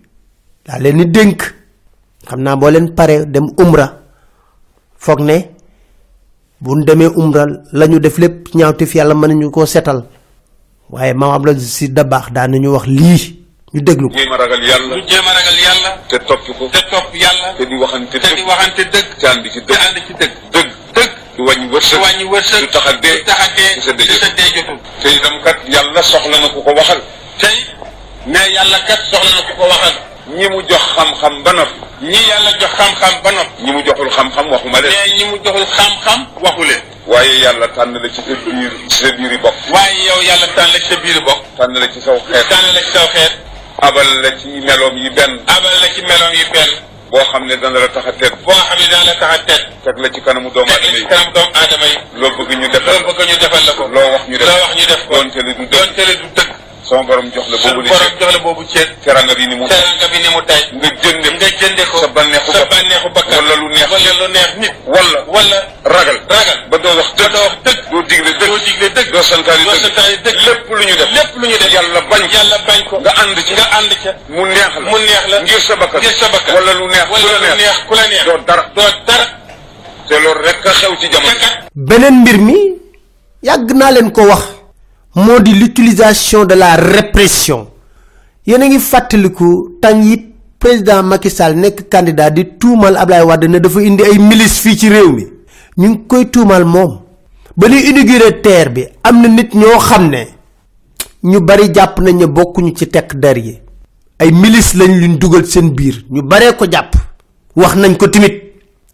daa 0.66 0.78
leen 0.78 0.96
di 0.98 1.06
dénk. 1.10 1.40
Xam 2.26 2.40
naa 2.42 2.56
boo 2.56 2.70
leen 2.70 2.94
pare 2.94 3.24
dem 3.28 3.46
umra 3.58 3.86
foog 4.98 5.20
ne 5.20 5.36
bu 6.60 6.74
ñu 6.76 6.84
demee 6.84 7.10
umra 7.16 7.44
la 7.72 7.86
ñu 7.86 7.98
def 8.00 8.16
lépp 8.18 8.54
ñaawte 8.54 8.86
fi 8.86 8.98
yàlla 8.98 9.14
mën 9.14 9.28
nañu 9.28 9.50
koo 9.50 9.66
setal. 9.66 10.04
Waaye 10.90 11.12
maam 11.14 11.32
Abdou 11.32 11.52
Aziz 11.52 11.72
Sy 11.76 11.88
Dabakh 11.92 12.30
daan 12.32 12.50
nañu 12.52 12.72
wax 12.72 12.86
lii 12.86 13.44
ñu 13.74 13.80
déglu 13.82 14.08
ko. 14.08 14.16
Jéem 14.16 14.32
a 14.32 14.36
ragal 14.36 14.62
yàlla. 14.64 14.96
Ñu 14.96 15.02
jéem 15.08 15.26
a 15.28 15.32
ragal 15.34 15.58
yàlla. 15.64 15.90
Te 16.08 16.16
topp 16.24 16.40
ko. 16.58 16.68
Te 16.72 16.80
topp 16.90 17.12
yàlla. 17.14 17.48
Te 17.58 17.66
di 17.66 17.74
waxante 17.76 18.16
te 18.18 18.28
di 18.28 18.34
dëgg. 18.40 18.46
waxante 18.48 18.82
dëgg. 18.92 19.08
Te 19.20 19.26
ànd 19.26 19.44
ci 19.52 19.60
te 19.60 19.72
dëgg 19.72 19.84
ànd 19.86 19.96
ci 20.06 20.12
dëgg. 20.20 20.32
Dëgg. 20.54 20.70
Dëgg. 20.96 21.10
Du 21.36 21.42
wàññi 21.44 21.66
du 21.68 21.74
wërsëg 21.74 22.00
wàññi 22.00 22.24
wërsëg. 22.32 22.60
Du 22.64 22.68
tax 22.72 22.86
a 22.86 22.92
dee. 23.02 23.16
Du 23.18 23.24
tax 23.28 23.40
a 23.44 23.48
dee. 23.56 23.70
Te 23.74 23.80
sa 23.84 23.92
dee 23.92 24.06
te 24.06 24.16
sa 24.22 24.28
dee 24.38 24.50
jotul. 24.56 24.78
Te 25.02 25.08
itam 25.16 25.36
kat 25.44 25.58
yàlla 25.68 26.02
soxla 26.02 26.36
na 26.40 26.48
ku 26.48 26.60
ko 26.62 26.70
waxal. 26.78 27.00
Tey 27.40 27.56
mais 28.32 28.48
yàlla 28.56 28.78
kat 28.88 29.00
soxla 29.10 29.30
na 29.36 29.42
ku 29.48 29.52
ko 29.60 29.66
waxal 29.68 30.13
ñi 30.26 30.48
mu 30.48 30.62
jox 30.68 30.80
xam-xam 30.96 31.42
ba 31.44 31.52
noppi 31.52 31.80
ñi 32.00 32.18
yàlla 32.28 32.50
jox 32.60 32.70
xam-xam 32.78 33.14
ba 33.22 33.30
noppi 33.32 33.62
ñi 33.64 33.72
mu 33.72 33.82
joxul 33.84 34.10
xam-xam 34.10 34.48
waxuma 34.50 34.80
leen 34.80 34.92
mais 34.92 35.14
ñi 35.18 35.24
mu 35.30 35.36
joxul 35.44 35.66
xam-xam 35.76 36.26
waxu 36.40 36.62
leen 36.64 36.82
waaye 37.06 37.38
yàlla 37.44 37.68
tànn 37.68 37.92
la 38.02 38.08
ci 38.08 38.22
sa 38.22 38.34
biir 38.44 38.72
sa 38.88 39.12
biiri 39.12 39.36
bopp 39.38 39.54
waaye 39.70 40.04
yow 40.08 40.20
yàlla 40.22 40.46
tànn 40.56 40.72
la 40.72 40.78
ci 40.80 40.88
sa 40.88 40.96
biir 40.96 41.20
bokk 41.24 41.40
tànn 41.58 41.74
la 41.78 41.86
ci 41.92 42.00
saw 42.00 42.16
xeet 42.32 42.48
tànn 42.48 42.72
la 42.74 42.80
ci 42.80 42.90
saw 42.92 43.06
xeet 43.12 43.32
abal 43.82 44.08
la 44.22 44.30
ci 44.40 44.48
meloom 44.48 44.96
yi 44.96 45.10
benn 45.10 45.32
abal 45.46 45.74
la 45.82 45.88
ci 45.94 46.00
meloom 46.02 46.32
yi 46.32 46.44
benn 46.52 46.70
boo 47.10 47.24
xam 47.30 47.44
ne 47.46 47.56
dana 47.56 47.78
la 47.80 47.88
tax 47.88 48.06
a 48.06 48.12
tedd 48.12 48.34
boo 48.44 48.52
xam 48.68 48.78
ne 48.80 48.86
dana 48.88 49.04
la 49.04 49.14
tax 49.20 49.30
a 49.34 49.38
tedd 49.44 49.62
teg 49.84 49.98
la 49.98 50.08
ci 50.10 50.20
kanamu 50.22 50.50
doomu 50.50 50.72
teg 50.72 50.80
aadama 50.84 50.96
yi 50.98 51.06
kanam 51.06 51.32
doomu 51.34 51.50
aadama 51.60 51.86
yi 51.86 51.96
loo 52.20 52.30
bëgg 52.38 52.50
ñu 52.60 52.68
defal 52.68 52.94
loo 53.02 53.12
bëgg 53.12 53.28
ñu 53.28 53.36
defal 53.44 53.64
la 53.66 53.72
ko 53.72 53.84
loo 53.92 54.08
wax 54.12 54.22
ñu 54.28 54.36
def 54.38 54.48
loo 54.48 54.60
wax 54.62 54.74
ñu 54.74 54.86
def 54.86 55.02
ko 55.06 55.14
doonte 55.14 56.04
li 56.08 56.14
du 56.16 56.28
dëgg 56.34 56.53
sama 56.88 57.02
borom 57.08 57.30
jox 57.34 57.46
la 57.48 57.56
boobu 57.58 57.80
li 57.82 57.88
borom 57.88 58.12
jox 58.20 58.32
la 58.32 58.38
boobu 58.44 58.62
ceet 58.72 58.88
teranga 59.04 59.34
bi 59.34 59.46
ni 59.46 59.54
mu 59.56 59.66
teranga 59.68 60.06
bi 60.12 60.18
ni 60.22 60.28
mu 60.34 60.40
tay 60.48 60.60
nga 60.80 60.88
jënde 61.02 61.28
nga 61.38 61.48
jënde 61.60 61.84
ko. 61.90 61.98
Sa 61.98 62.08
bànneexu 62.08 62.52
sa 62.52 62.64
bànneexu 62.70 63.08
bakkan. 63.14 63.40
Wala 63.44 63.54
lu 63.60 63.68
neex. 63.72 63.88
Wala 63.90 64.10
lu 64.20 64.26
neex 64.34 64.50
nit. 64.60 64.74
Wala. 64.86 65.18
Wala. 65.34 65.58
Ragal. 65.84 66.18
Ragal. 66.28 66.58
Ba 66.70 66.76
doo 66.78 66.92
wax 66.98 67.08
ba 67.10 67.24
dëgg 67.24 67.32
doo 67.34 67.42
wax 67.44 67.54
dëgg. 67.64 67.80
Doo 67.90 68.02
digle 68.08 68.30
dëgg. 68.38 68.48
Doo 68.50 68.58
digle 68.66 68.88
dëgg. 68.96 69.10
Doo 69.14 69.22
santaani 69.22 69.64
doo 69.64 69.72
dëgg 69.72 69.84
santaani 69.84 70.16
dëgg. 70.24 70.38
Lépp 70.46 70.68
lu 70.68 70.82
ñu 70.88 70.94
def. 71.00 71.10
Lépp 71.16 71.32
lu 71.40 71.46
ñu 71.48 71.56
def. 71.62 71.72
Yàlla 71.74 72.00
bañ 72.10 72.22
ko. 72.28 72.34
Yàlla 72.36 72.58
bañ 72.68 72.80
ko. 72.88 72.94
Nga 73.00 73.12
ànd 73.22 73.36
ci 73.46 73.52
nga 73.54 73.66
ànd 73.78 73.92
ca. 74.02 74.10
Mu 74.28 74.42
neex 74.46 74.72
la. 74.82 74.88
Mu 74.90 74.98
neex 74.98 75.24
la. 75.30 75.36
Ngir 75.42 75.60
sa 75.66 75.74
bakkan. 75.76 75.98
Ngir 76.00 76.14
sa 76.20 76.26
bakkan. 76.34 76.52
Wala 76.54 76.72
lu 76.80 76.86
neex. 76.92 77.06
Wala 77.12 77.26
lu 77.32 77.56
neex. 77.56 77.76
ku 77.88 77.92
la 77.94 78.04
neex. 78.12 78.24
Doo 78.28 78.38
dara. 78.46 78.62
Doo 78.76 78.90
dara. 79.06 79.26
Te 80.08 80.14
loolu 80.20 80.40
rek 80.44 80.66
a 80.66 80.70
xew 80.72 80.92
ci 81.00 81.06
jamono. 81.08 81.48
Beneen 81.74 82.16
mbir 82.22 82.38
mi 82.38 82.58
yàgg 83.42 83.68
naa 83.72 83.90
leen 83.90 84.10
ko 84.12 84.22
wax. 84.28 84.63
Moo 85.14 85.38
di 85.40 85.54
l'utilisation 85.58 86.44
de 86.44 86.54
la 86.54 86.74
répression. 86.76 87.68
Yéen 88.46 88.62
a 88.62 88.66
ngi 88.68 88.78
fàttaliku 88.78 89.78
tàng 89.80 90.02
yi 90.04 90.32
président 90.58 91.02
Macky 91.02 91.30
Sall 91.30 91.54
candidat 91.88 92.30
di 92.34 92.44
tuumal 92.58 92.96
Ablaye 92.96 93.22
Wade 93.24 93.46
ne 93.48 93.58
dafa 93.60 93.80
indi 93.82 94.02
ay 94.02 94.18
milice 94.18 94.60
fii 94.60 94.76
ci 94.76 94.88
réew 94.88 95.12
mi. 95.12 95.26
Ñu 95.78 95.88
ngi 95.88 96.00
koy 96.06 96.30
tuumal 96.30 96.64
moom. 96.64 96.98
Ba 97.56 97.68
ñuy 97.68 97.88
inauguré 97.88 98.40
terre 98.42 98.70
bi 98.70 98.84
nit 99.28 99.54
ñoo 99.54 99.78
xam 99.78 100.10
ñu 101.22 101.40
bari 101.40 101.70
jàpp 101.74 101.98
nañ 102.00 102.16
ne 102.18 102.26
bokkuñu 102.26 102.74
ci 102.76 102.86
tekk 102.88 103.14
der 103.16 103.38
yi. 103.38 103.58
Ay 104.18 104.30
milice 104.32 104.74
lañ 104.76 104.98
luñ 105.00 105.16
dugal 105.18 105.46
seen 105.46 105.70
biir. 105.74 106.04
Ñu 106.10 106.22
baree 106.22 106.52
ko 106.56 106.66
jàpp. 106.70 106.94
Wax 107.56 107.76
nañ 107.76 107.96
ko 107.96 108.08
timit 108.08 108.42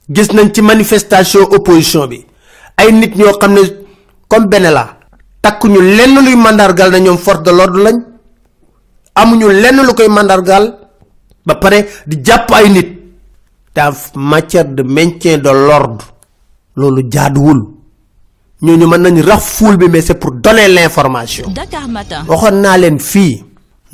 gis 0.08 0.28
nañ 0.32 0.52
ci 0.52 0.62
manifestation 0.62 1.42
opposition 1.50 2.06
bi. 2.06 2.24
Ay 2.76 2.92
nit 2.92 3.16
ñoo 3.16 3.32
xam 3.40 3.56
comme 4.28 4.48
takkuñu 5.42 5.80
lenn 5.80 6.14
luy 6.25 6.37
mandargal 6.37 6.90
na 6.90 6.99
ñoom 6.99 7.18
force 7.18 7.42
de 7.42 7.50
l'ordre 7.50 7.82
lañ. 7.82 7.99
Amuñu 9.14 9.49
lenn 9.49 9.82
lu 9.87 9.94
koy 9.94 10.09
mandargal 10.09 10.78
ba 11.47 11.54
pare 11.56 11.87
di 12.06 12.20
jàpp 12.25 12.50
ay 12.52 12.68
nit. 12.70 13.00
En 13.76 13.92
matière 14.20 14.66
de 14.75 14.82
maintien 14.82 15.38
de 15.38 15.49
l'ordre 15.50 16.04
loolu 16.76 17.09
jaaduwul. 17.11 17.61
Ñooñu 18.62 18.87
mën 18.87 18.99
nañ 19.00 19.20
rax 19.23 19.42
foule 19.56 19.76
bi 19.78 19.88
mais 19.88 20.02
c'est 20.02 20.14
pour 20.18 20.32
donner 20.32 20.68
l'information. 20.68 21.49
Dakar 21.50 21.88
Matin. 21.88 22.25
waxoon 22.28 22.61
naa 22.61 22.76
leen 22.76 22.99
fii 22.99 23.44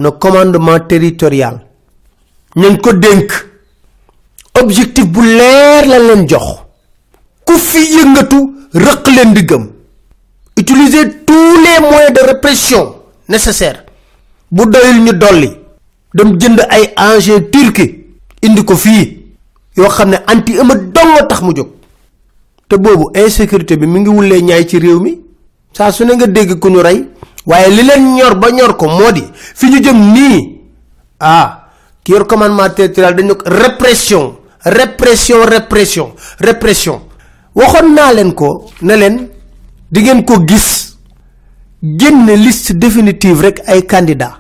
no 0.01 0.13
commandement 0.13 0.81
territorial 0.89 1.61
ngi 2.57 2.79
ko 2.81 2.93
dénk. 2.95 3.31
Objectif 4.61 5.07
bu 5.07 5.21
leer 5.23 5.87
la 5.87 5.99
leen 5.99 6.27
jox. 6.29 6.63
Ku 7.45 7.53
fi 7.59 7.79
yëngatu 7.97 8.41
rëq 8.75 9.07
leen 9.15 9.35
utiliser 10.57 11.25
tous 11.25 11.57
les 11.65 11.81
moyens 11.89 12.13
de 12.13 12.21
répression 12.27 12.97
nécessaires 13.29 13.85
bu 14.51 14.65
doyul 14.67 15.01
ñu 15.03 15.13
dolli. 15.13 15.51
dem 16.15 16.39
jënd 16.41 16.61
ay 16.71 16.93
engins 16.97 17.51
turki 17.53 17.87
indi 18.43 18.65
ko 18.65 18.77
fii 18.77 19.05
yoo 19.77 19.89
xam 19.89 20.11
ne 20.11 20.17
anti 20.27 20.53
ëma 20.59 20.75
dong 20.75 21.27
tax 21.29 21.41
mu 21.43 21.53
jóg. 21.55 21.69
te 22.69 22.77
boobu 22.77 23.11
insécurité 23.15 23.77
bi 23.77 23.87
mi 23.87 24.01
ngi 24.01 24.09
wulee 24.09 24.41
ñaay 24.43 24.67
ci 24.67 24.79
réew 24.79 25.01
mi. 25.01 25.21
saa 25.73 25.93
su 25.93 26.05
ne 26.05 26.15
nga 26.15 26.27
dégg 26.27 26.59
ku 26.59 26.69
ñu 26.71 26.81
rey 26.83 27.09
waaye 27.47 27.69
li 27.71 27.83
leen 27.83 28.15
ñor 28.17 28.35
ba 28.37 28.51
ñor 28.51 28.77
ko 28.77 28.89
moo 28.89 29.13
di 29.13 29.23
fi 29.35 29.67
ñu 29.67 29.83
jëm 29.83 30.13
nii 30.13 30.61
ah 31.21 31.69
ki 32.03 32.13
yor 32.13 32.27
commandement 32.27 32.71
territorial 32.71 33.15
dañu 33.15 33.35
ko 33.35 33.45
répression 33.47 34.37
répression 34.65 35.45
répression 35.45 36.15
répression. 36.41 37.01
waxoon 37.55 37.95
naa 37.95 38.13
leen 38.13 38.33
ko 38.35 38.71
ne 38.83 38.95
leen 38.97 39.29
di 39.97 40.03
ngeen 40.05 40.25
ko 40.29 40.45
gis 40.45 40.99
génn 41.81 42.27
liste 42.45 42.73
définitive 42.77 43.41
rek 43.41 43.57
ay 43.67 43.81
candidat 43.87 44.35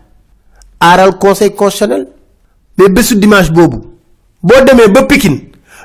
aaral 0.80 1.16
conseil 1.18 1.54
constitutionnel. 1.54 2.06
Mais 2.78 2.90
bésu 2.90 3.16
dimanche 3.16 3.50
boobu 3.50 3.78
boo 4.42 4.60
demee 4.66 4.88
ba 4.92 5.02
Pikine 5.04 5.38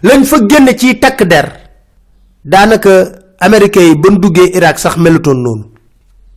lañ 0.03 0.25
fa 0.25 0.38
génn 0.49 0.67
ci 0.77 0.99
takk 0.99 1.23
der. 1.23 1.47
Daanaka 2.43 2.89
américains 3.39 3.88
yi 3.89 3.95
ban 3.95 4.15
duggee 4.19 4.51
Irak 4.57 4.77
sax 4.79 4.97
melutoon 4.97 5.38
noonu. 5.43 5.65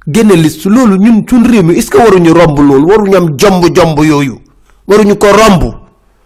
Génne 0.07 0.35
liste 0.37 0.67
loolu 0.69 0.97
ñun 0.99 1.25
suñ 1.29 1.43
réew 1.51 1.63
mi 1.65 1.75
est 1.75 1.81
ce 1.83 1.91
que 1.91 1.97
waruñu 1.99 2.31
romb 2.33 2.57
loolu? 2.59 2.87
Waruñu 2.87 3.17
am 3.17 3.27
jomb 3.39 3.65
jomb 3.75 3.99
yooyu. 3.99 4.39
Waruñu 4.87 5.17
ko 5.19 5.27
romb. 5.33 5.75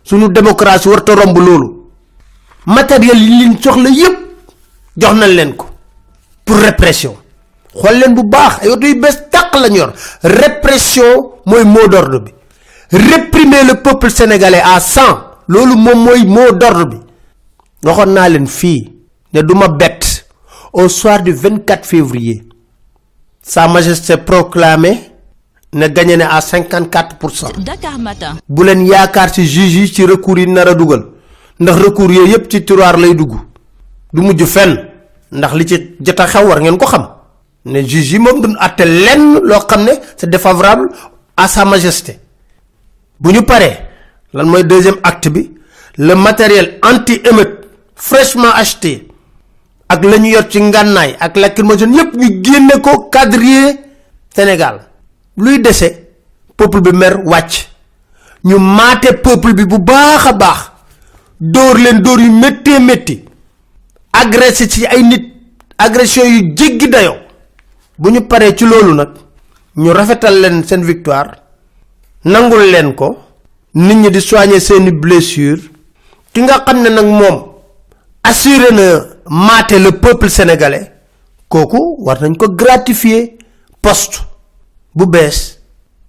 Suñu 0.05 0.29
démocratie 0.29 0.91
warta 0.91 1.15
romb 1.15 1.39
loolu. 1.39 1.69
Matériel 2.67 3.17
yi 3.19 3.29
liñ 3.39 3.57
soxla 3.63 3.89
yépp 3.89 4.17
jox 4.99 5.15
nañ 5.15 5.31
leen 5.35 5.55
ko 5.57 5.69
pour 6.49 6.57
répression. 6.57 7.15
Xool 7.77 7.99
leen 8.01 8.15
bu 8.17 8.23
baax 8.25 8.63
ay 8.65 8.71
oto 8.73 8.87
yu 8.89 8.97
bees 9.01 9.19
tàq 9.31 9.53
lañ 9.61 9.75
yor. 9.77 9.93
Répression 10.23 11.33
mooy 11.45 11.65
mot 11.65 11.87
d'ordre 11.89 12.21
bi. 12.25 12.33
Réprimer 12.91 13.65
le 13.69 13.75
peuple 13.83 14.11
sénégalais 14.11 14.63
à 14.65 14.81
100 14.81 15.01
loolu 15.49 15.77
moom 15.77 16.05
mooy 16.07 16.25
mot 16.25 16.53
d'ordre 16.53 16.87
bi. 16.87 16.97
Waxoon 17.85 18.15
naa 18.15 18.29
leen 18.29 18.47
fii 18.47 18.93
ne 19.35 19.43
duma 19.43 19.69
bett. 19.69 20.25
Au 20.73 20.89
soir 20.89 21.23
du 21.23 21.33
24 21.33 21.87
février 21.87 22.43
sa 23.43 23.67
majesté 23.69 24.17
proclamé 24.19 25.01
ne 25.73 25.87
gagné 25.89 26.17
ne 26.17 26.25
à 26.25 26.41
54 26.41 27.17
Dakar 27.61 27.99
Matin. 27.99 28.37
bu 28.49 28.65
leen 28.65 28.87
yaakaar 28.87 29.31
ci 29.33 29.47
juge 29.47 29.77
yi 29.81 29.89
ci 29.93 30.05
recours 30.07 30.39
yi 30.39 30.47
nar 30.47 30.69
a 30.69 30.75
dugal. 30.75 31.05
Ndax 31.61 31.77
recours 31.79 32.11
yooyu 32.13 32.31
yépp 32.33 32.51
ci 32.51 32.65
tiroir 32.65 32.97
lay 32.97 33.15
dugg. 33.15 33.33
Du 34.13 34.23
mujj 34.23 34.45
fenn 34.47 34.88
ndax 35.33 35.53
li 35.55 35.65
ci 35.67 35.77
jot 36.01 36.21
a 36.21 36.27
xew 36.27 36.47
war 36.49 36.61
ngeen 36.61 36.79
ko 36.79 36.87
xam. 36.87 37.07
Ne 37.65 37.83
juge 37.83 38.13
yi 38.13 38.19
moom 38.19 38.41
duñ 38.41 38.55
àtte 38.59 38.85
lenn 38.85 39.41
loo 39.43 39.61
xam 39.69 39.85
ne 39.85 39.93
c'est 40.17 40.31
défavorable 40.31 40.89
à 41.37 41.49
sa 41.49 41.65
majesté. 41.65 42.19
Bu 43.21 43.33
ñu 43.33 43.43
paree 43.43 43.77
lan 44.33 44.47
mooy 44.47 44.65
deuxième 44.65 44.97
acte 45.03 45.29
bi? 45.29 45.51
Le 45.97 46.15
matériel 46.15 46.79
anti 46.83 47.21
émeute 47.25 47.69
fraîchement 47.97 48.53
acheté 48.55 49.09
ak 49.89 50.05
la 50.05 50.19
ñu 50.19 50.31
yor 50.31 50.45
ci 50.49 50.61
ngànnaay 50.61 51.17
ak 51.21 51.37
lacrymogène 51.37 51.95
yépp 51.95 52.15
ñu 52.15 52.43
génne 52.45 52.81
ko 52.83 53.09
quadriller 53.13 53.77
Sénégal. 54.35 54.81
Luy 55.37 55.59
dese 55.61 56.07
peuple 56.57 56.81
bi 56.81 56.93
mer 56.93 57.21
wàcc. 57.27 57.69
Ñu 58.45 58.59
maate 58.59 59.13
peuple 59.23 59.53
bi 59.55 59.65
bu 59.65 59.79
baax 59.79 60.27
a 60.27 60.33
baax. 60.33 60.71
Dóor 61.41 61.77
leen 61.79 62.03
yu 62.05 62.81
métti 62.81 63.28
agressé 64.23 64.69
ci 64.69 64.85
ay 64.87 65.03
nit. 65.03 65.25
Agression 65.81 66.27
yu 66.27 66.53
jéggi 66.57 66.89
dayoo 66.89 67.17
bu 67.99 68.11
ñu 68.11 68.21
paree 68.27 68.55
ci 68.57 68.65
loolu 68.67 68.95
nag 68.95 69.11
ñu 69.77 69.91
rafetal 69.93 70.41
leen 70.41 70.65
seen 70.67 70.83
victoire 70.85 71.31
nangul 72.25 72.63
leen 72.73 72.95
ko 72.95 73.17
nit 73.75 73.95
ñi 73.97 74.11
di 74.11 74.21
soigner 74.21 74.61
seeni 74.61 74.91
blessure 74.91 75.61
ki 76.33 76.41
nga 76.43 76.65
xam 76.67 76.83
ne 76.83 76.89
nag 76.91 77.07
moom 77.07 77.37
na 78.77 78.87
maate 79.31 79.79
le 79.79 79.91
peuple 79.93 80.29
sénégalais 80.29 80.91
kooku 81.49 81.97
war 82.05 82.21
nañ 82.21 82.37
ko 82.37 82.49
gratifier. 82.55 83.35
Poste 83.81 84.19
bu 84.95 85.07
bees 85.07 85.59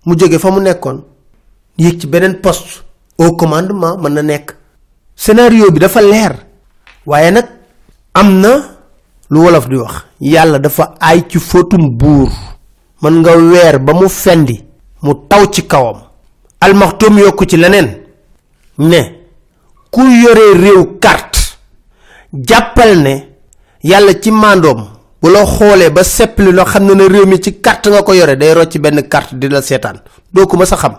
mu 0.05 0.15
jóge 0.17 0.39
fa 0.39 0.49
mu 0.51 0.59
nekkoon 0.61 1.03
yéeg 1.77 1.99
ci 1.99 2.07
beneen 2.07 2.41
poste. 2.41 2.83
Au 3.19 3.35
commandement 3.35 3.97
na 4.09 4.21
scénario 5.15 5.69
bi 5.71 5.79
dafa 5.79 6.01
am 8.13 8.39
na 8.39 8.49
lu 9.29 9.39
wolof 9.41 9.67
di 9.67 9.75
wax 9.75 10.03
yàlla 10.21 10.59
dafa 10.59 10.95
aay 10.99 11.23
ci 11.29 11.39
fóotum 11.39 11.97
buur. 11.97 12.29
Mën 13.01 13.19
nga 13.21 13.35
weer 13.37 13.79
ba 13.79 13.93
mu 13.93 14.09
fendi 14.09 14.61
mu 15.01 15.13
taw 15.29 15.45
ci 15.51 15.65
kawam. 15.67 16.01
Almaxtoom 16.59 17.17
yokku 17.19 17.45
ci 17.47 17.57
leneen 17.57 17.97
ne 18.77 19.01
ku 19.91 20.01
yore 20.01 20.57
réew 20.59 20.99
carte 20.99 21.39
jàppal 22.33 22.97
ne 23.01 23.27
yàlla 23.83 24.13
ci 24.21 24.31
mandoom 24.31 24.85
bu 25.21 25.29
la 25.29 25.45
xoolee 25.45 25.89
ba 25.89 26.03
seppli 26.03 26.51
loo 26.51 26.65
xam 26.65 26.83
ne 26.85 26.93
ne 26.93 27.07
réew 27.07 27.25
mi 27.25 27.39
ci 27.41 27.61
carte 27.61 27.87
nga 27.89 28.03
ko 28.03 28.13
yore 28.13 28.35
day 28.37 28.53
rocc 28.53 28.77
benn 28.77 29.07
carte 29.07 29.35
di 29.35 29.47
la 29.49 29.61
seetaan. 29.61 30.01
Doo 30.33 30.45
ko 30.47 30.57
ma 30.57 30.65
sa 30.65 30.75
xam. 30.75 30.95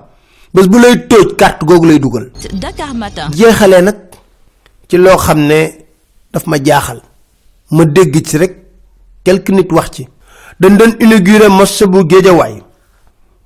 Bés 0.54 0.66
bu 0.66 0.78
lay 0.78 1.06
tóoj 1.06 1.36
carte 1.36 1.64
googu 1.64 1.86
lay 1.86 1.98
dugal. 1.98 2.30
Dakar 2.54 2.94
Matin. 2.94 3.28
jeexalee 3.32 3.82
nag 3.82 3.96
ci 4.88 4.96
loo 4.96 5.16
xam 5.16 5.38
ne 5.46 5.79
daf 6.32 6.46
ma 6.46 6.56
jaaxal. 6.62 7.00
ma 7.70 7.84
dégg 7.84 8.14
ci 8.26 8.36
rek 8.38 8.56
quelque 9.24 9.50
nit 9.52 9.70
wax 9.72 9.90
ci. 9.90 10.08
dañ 10.60 10.76
doon 10.76 10.92
inauguré 11.00 11.48
mosquée 11.48 11.86
bu 11.86 12.04
géejawaay 12.08 12.62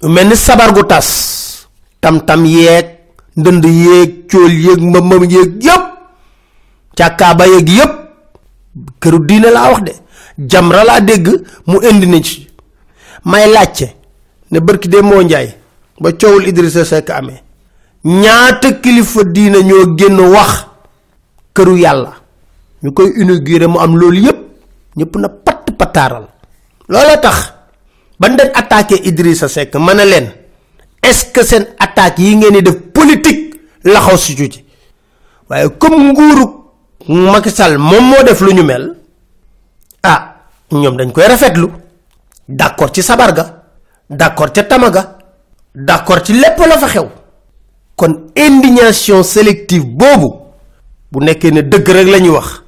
mel 0.03 0.29
ni 0.29 0.37
sabar 0.37 0.73
gu 0.75 0.83
tas. 0.85 1.67
tam-tam 2.01 2.45
yeeg 2.47 2.87
ndënd 3.37 3.65
yeeg 3.65 4.31
cool 4.31 4.53
yeeg 4.53 4.81
mbambam 4.81 5.25
yeeg 5.25 5.63
yépp. 5.63 5.85
càkkaaba 6.97 7.47
yeeg 7.47 7.69
yépp. 7.69 7.93
këru 9.01 9.19
diine 9.27 9.51
laa 9.51 9.71
wax 9.71 9.83
de. 9.83 9.93
Jamra 10.39 10.85
laa 10.85 11.01
dégg 11.01 11.27
mu 11.67 11.79
indi 11.83 12.07
na 12.07 12.21
ci. 12.23 12.49
may 13.25 13.47
laajte 13.51 13.95
ne 14.51 14.61
barki 14.61 14.89
de 14.89 15.01
moo 15.03 15.23
njaay 15.23 15.49
ba 16.01 16.13
coowul 16.13 16.47
Idrissa 16.49 16.85
Seck 16.85 17.11
amee 17.11 17.43
ñaata 18.05 18.73
kilifa 18.83 19.25
diine 19.25 19.63
ñoo 19.65 19.97
génn 19.97 20.21
wax 20.21 20.67
këru 21.55 21.77
yàlla 21.79 22.13
ñu 22.85 22.93
koy 22.93 23.13
inauguré 23.17 23.67
mu 23.67 23.79
am 23.81 23.97
loolu 23.97 24.19
yépp 24.21 24.39
ñëpp 24.97 25.17
na 25.17 25.29
patt 25.29 25.71
pataaral. 25.79 26.27
Loola 26.89 27.17
tax 27.17 27.53
ban 28.21 28.37
dañ 28.37 28.51
attaqué 28.55 29.01
Idrissa 29.05 29.49
Seck 29.49 29.75
ma 29.77 29.95
ne 29.95 30.05
leen 30.05 30.31
est-ce 31.03 31.27
que 31.33 31.43
seen 31.45 31.67
attaque 31.79 32.19
yi 32.19 32.37
ngeen 32.37 32.53
di 32.55 32.63
def 32.63 32.77
politique 32.93 33.61
laxaw 33.85 34.17
si 34.17 34.37
ci 34.37 34.65
waaye 35.49 35.69
comme 35.79 36.13
nguuru 36.13 36.45
Macky 37.09 37.51
Sall 37.51 37.79
moom 37.79 38.05
moo 38.05 38.23
def 38.23 38.41
lu 38.41 38.53
ñu 38.55 38.63
mel 38.63 38.95
ah 40.03 40.37
ñoom 40.71 40.97
dañ 40.97 41.11
koy 41.13 41.25
rafetlu. 41.27 41.69
D'accord 42.49 42.91
ci 42.95 43.03
sabar 43.03 43.33
ga 43.35 43.63
d'accord 44.11 44.53
ca 44.53 44.63
tamaga 44.65 45.17
d'accord 45.75 46.25
ci 46.25 46.33
lépp 46.35 46.59
la 46.59 46.79
fa 46.79 46.87
xew. 46.89 47.09
Kon 47.97 48.27
indignation 48.37 49.23
sélective 49.23 49.85
boobu 49.87 50.35
bu 51.11 51.25
nekkee 51.25 51.51
ne 51.51 51.63
dëgg 51.63 51.89
rek 51.89 52.09
la 52.09 52.19
ñuy 52.21 52.31
wax 52.31 52.64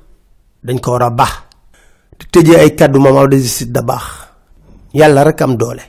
dañ 0.66 0.80
ko 0.80 0.92
war 0.92 1.04
a 1.04 1.10
baax 1.10 1.34
di 2.20 2.26
tëjee 2.32 2.60
ay 2.60 2.76
kàddu 2.76 3.00
maam 3.00 3.18
Abdou 3.18 3.38
Aziz 3.38 3.54
Sy 3.58 3.66
Dabakh 3.72 4.08
yàlla 4.94 5.24
rek 5.24 5.42
am 5.42 5.56
doole 5.58 5.84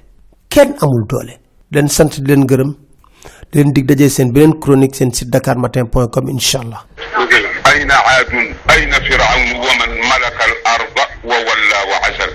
kenn 0.48 0.74
amul 0.80 1.04
doole 1.08 1.34
leen 1.70 1.88
sant 1.88 2.20
di 2.20 2.26
leen 2.28 2.46
gërëm 2.46 2.72
di 3.50 3.58
leen 3.58 3.72
dig 3.72 3.84
dajee 3.86 4.08
seen 4.08 4.32
beneen 4.32 4.58
chronique 4.60 4.94
seen 4.96 5.12
site 5.12 5.30
dakarmatin.com 5.30 6.28
incha 6.28 6.58
allah 6.60 6.84
أين 7.72 7.90
عاد 7.90 8.28
أين 8.70 8.92
فرعون 8.92 9.48
ومن 9.56 9.90
ملك 10.12 10.38
الأرض 10.50 10.96
وولى 11.24 11.78
وعزل 11.90 12.30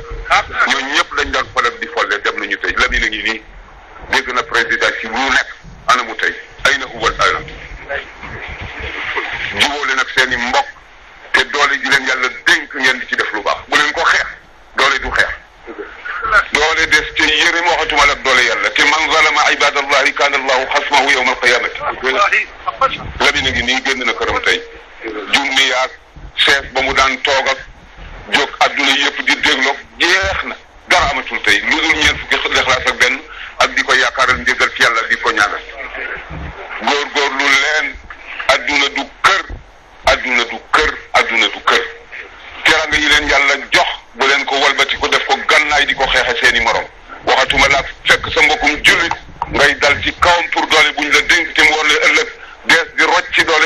ñooñu 0.69 0.89
ñëpp 0.95 1.09
dañ 1.17 1.27
doon 1.33 1.47
faral 1.53 1.75
di 1.81 1.87
folle 1.93 2.15
dem 2.23 2.35
nañu 2.41 2.57
tey 2.61 2.73
la 2.79 2.87
mi 2.91 2.97
na 2.99 3.07
ngi 3.07 3.21
nii 3.27 3.39
dégg 4.11 4.27
na 4.35 4.41
président 4.43 4.91
ci 4.99 5.07
lu 5.07 5.21
nekk 5.35 5.49
ana 5.91 6.01
mu 6.03 6.13
tey 6.21 6.33
ay 6.67 6.75
na 6.79 6.85
huwal 6.91 7.13
ana 7.25 7.39
jubóole 9.59 9.93
nag 9.95 10.09
seen 10.15 10.31
i 10.33 10.37
mbokk 10.47 10.67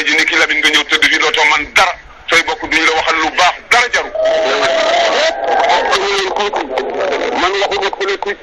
Ji 0.06 0.14
ni 0.16 0.24
ki 0.24 0.36
lamin 0.38 0.58
nga 0.62 0.68
ñëw 0.70 0.84
tëdd 0.86 1.04
fi 1.10 1.18
dootoo 1.18 1.44
man 1.50 1.66
dara. 1.74 1.92
Say 2.30 2.42
bokk 2.46 2.62
duñ 2.70 2.82
la 2.86 2.92
waxal 2.94 3.16
lu 3.22 3.30
baax 3.38 3.54
dara 3.70 3.88
jaru 3.94 4.10
man 7.40 7.52
waxuma 7.60 7.90
politique. 7.90 8.38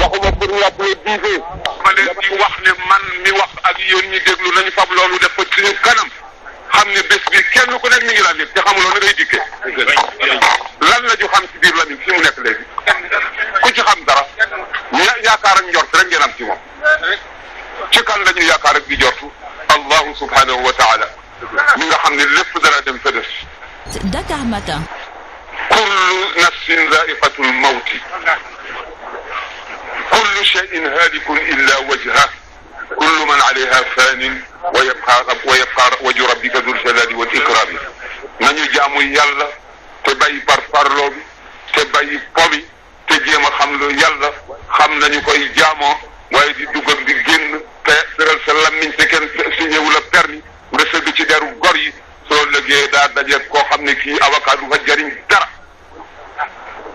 Waxuma 0.00 0.32
pour 0.32 0.48
ñu 0.48 0.62
applaudir 0.64 1.40
ma 1.84 1.92
leen 1.92 2.08
di 2.20 2.28
wax 2.40 2.54
ne 2.64 2.72
man 2.88 3.02
mi 3.24 3.30
wax 3.38 3.50
ak 3.62 3.76
yéen 3.78 4.10
ñi 4.10 4.18
déglu 4.24 4.50
nañu 4.54 4.70
fab 4.72 4.90
loolu 4.92 5.18
def 5.18 5.34
ko 5.36 5.42
suñu 5.52 5.72
kanam. 5.82 6.08
Xam 6.72 6.88
ne 6.88 7.02
bés 7.08 7.24
bi 7.30 7.42
kenn 7.52 7.72
ku 7.78 7.88
nekk 7.88 8.02
mi 8.04 8.12
ngi 8.12 8.22
Lamine 8.22 8.52
te 8.54 8.60
xamuloo 8.60 8.92
na 8.92 8.98
ngay 9.00 9.14
dikkee 9.14 9.44
lan 10.80 11.02
la 11.08 11.14
ñu 11.20 11.26
xam 11.28 11.44
ci 11.52 11.58
biir 11.60 11.74
Lamine 11.76 12.00
fi 12.04 12.10
mu 12.12 12.20
nekk 12.22 12.38
léegi? 12.44 12.64
Ku 13.62 13.68
ci 13.72 13.80
xam 13.82 14.00
dara 14.06 14.24
ya 14.92 15.14
yaakaar 15.24 15.56
ak 15.58 15.64
njort 15.68 15.94
rek 15.96 16.06
ngeen 16.08 16.22
am 16.22 16.32
ci 16.36 16.44
moom. 16.44 16.58
Ci 17.90 18.02
kan 18.04 18.20
la 18.24 18.32
ñu 18.32 18.42
yaakaar 18.48 18.76
ak 18.76 18.86
di 18.86 18.96
jortu 18.96 19.30
الله 19.90 20.14
سبحانه 20.14 20.54
وتعالى. 20.54 21.08
من 21.76 21.94
حمد 21.94 22.20
اللف 22.20 22.58
ذا 22.62 22.68
الأدم 22.68 22.98
فدس. 22.98 23.30
دكا 24.04 24.36
متى 24.36 24.78
كل 25.70 26.42
نفس 26.42 26.70
ذائقة 26.70 27.32
الموت. 27.38 27.88
كل 30.12 30.46
شيء 30.46 30.86
هالك 30.86 31.30
إلا 31.30 31.76
وجهه. 31.78 32.28
كل 32.96 33.26
من 33.26 33.40
عليها 33.42 33.82
فان 33.96 34.42
ويبقى 34.74 35.24
رب 35.28 35.42
ويبقى 35.44 35.90
وجه 36.02 36.26
ربك 36.26 36.56
ذو 36.56 36.72
الجلال 36.72 37.16
والإكرام. 37.16 37.68
من 38.40 38.58
يجام 38.58 38.94
يلا 38.96 39.48
تبي 40.04 40.42
برفرلو 40.48 41.12
تبي 41.74 42.20
بوي 42.36 42.64
تجيما 43.08 43.50
خملو 43.50 43.90
يلا 43.90 44.32
خملا 44.70 45.08
نيكو 45.08 45.32
يجامو 45.32 45.96
ويدي 46.32 46.64
دوغم 46.64 47.04
دي 47.04 47.12
جن 47.12 47.60
تسرل 47.84 48.40
سلام 48.46 48.74
من 48.74 48.92
سكن. 48.98 49.29
Kii 54.02 54.18
avocat 54.20 54.56
du 54.60 54.66
fa 54.70 54.78
jariñ 54.86 55.10
dara. 55.28 55.48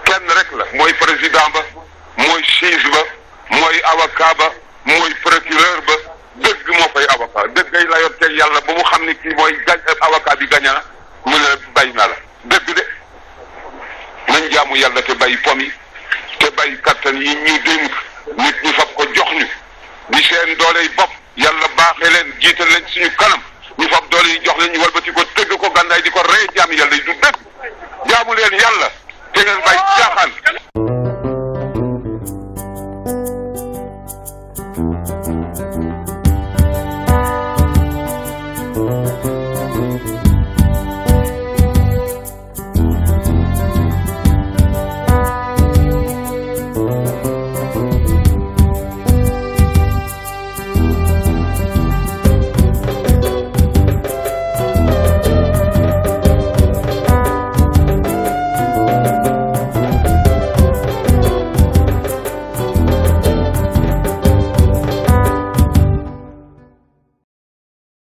Kenn 0.06 0.28
rek 0.38 0.52
la. 0.58 0.66
Mooy 0.78 0.94
président 0.94 1.50
ba 1.54 1.62
mooy 2.18 2.44
juge 2.60 2.90
ba 2.92 3.02
mooy 3.50 3.82
avocat 3.92 4.34
ba 4.38 4.48
mooy 4.86 5.14
procureur 5.24 5.82
ba. 5.88 5.94
Dëgg 6.36 6.68
moo 6.78 6.90
fay 6.94 7.06
avocat. 7.16 7.48
Dëggay 7.56 7.86
la 7.90 8.00
yor 8.02 8.14
teg 8.20 8.32
yàlla 8.38 8.62
ba 8.62 8.74
mu 8.74 8.84
xam 8.84 9.06
ne 9.06 9.14
kii 9.22 9.34
mooy 9.36 9.54
gañ 9.68 9.80
avocat 10.02 10.36
bi 10.40 10.48
gaña 10.48 10.74
na 10.74 10.82
mu 11.26 11.38
ne 11.38 11.50
bay 11.76 11.92
na 11.94 12.08
la. 12.08 12.16
Dëgg 12.46 12.74
de. 12.76 12.84
Nañ 14.28 14.50
jaamu 14.52 14.76
yàlla 14.78 15.02
te 15.02 15.14
bay 15.16 15.38
pom 15.44 15.60
yi 15.60 15.72
te 16.40 16.50
bay 16.52 16.78
kattan 16.82 17.22
yi 17.22 17.36
ñu 17.36 17.60
dénk. 17.66 17.92
Nit 18.38 18.56
ñi 18.64 18.74
fab 18.74 18.94
ko 18.96 19.04
jox 19.14 19.32
ñu. 19.34 19.48
Di 20.10 20.24
seen 20.24 20.56
dooley 20.58 20.90
bopp. 20.98 21.12
Yàlla 21.38 21.68
baaxee 21.78 22.10
leen 22.12 22.34
jiital 22.40 22.68
leen 22.68 22.86
suñu 22.88 23.10
kanam. 23.18 23.42
Ñu 23.78 23.88
fab 23.90 24.10
doole 24.10 24.28
yi 24.30 24.40
jox 24.46 24.58
leen 24.60 24.72
ñu 24.74 24.80
walbati 24.82 25.12
ko 25.12 25.22
yàlla. 28.62 28.90
Te 29.34 29.40
ngeen 29.44 29.60
bàyyi 29.66 29.82
caaxaan. 29.98 30.32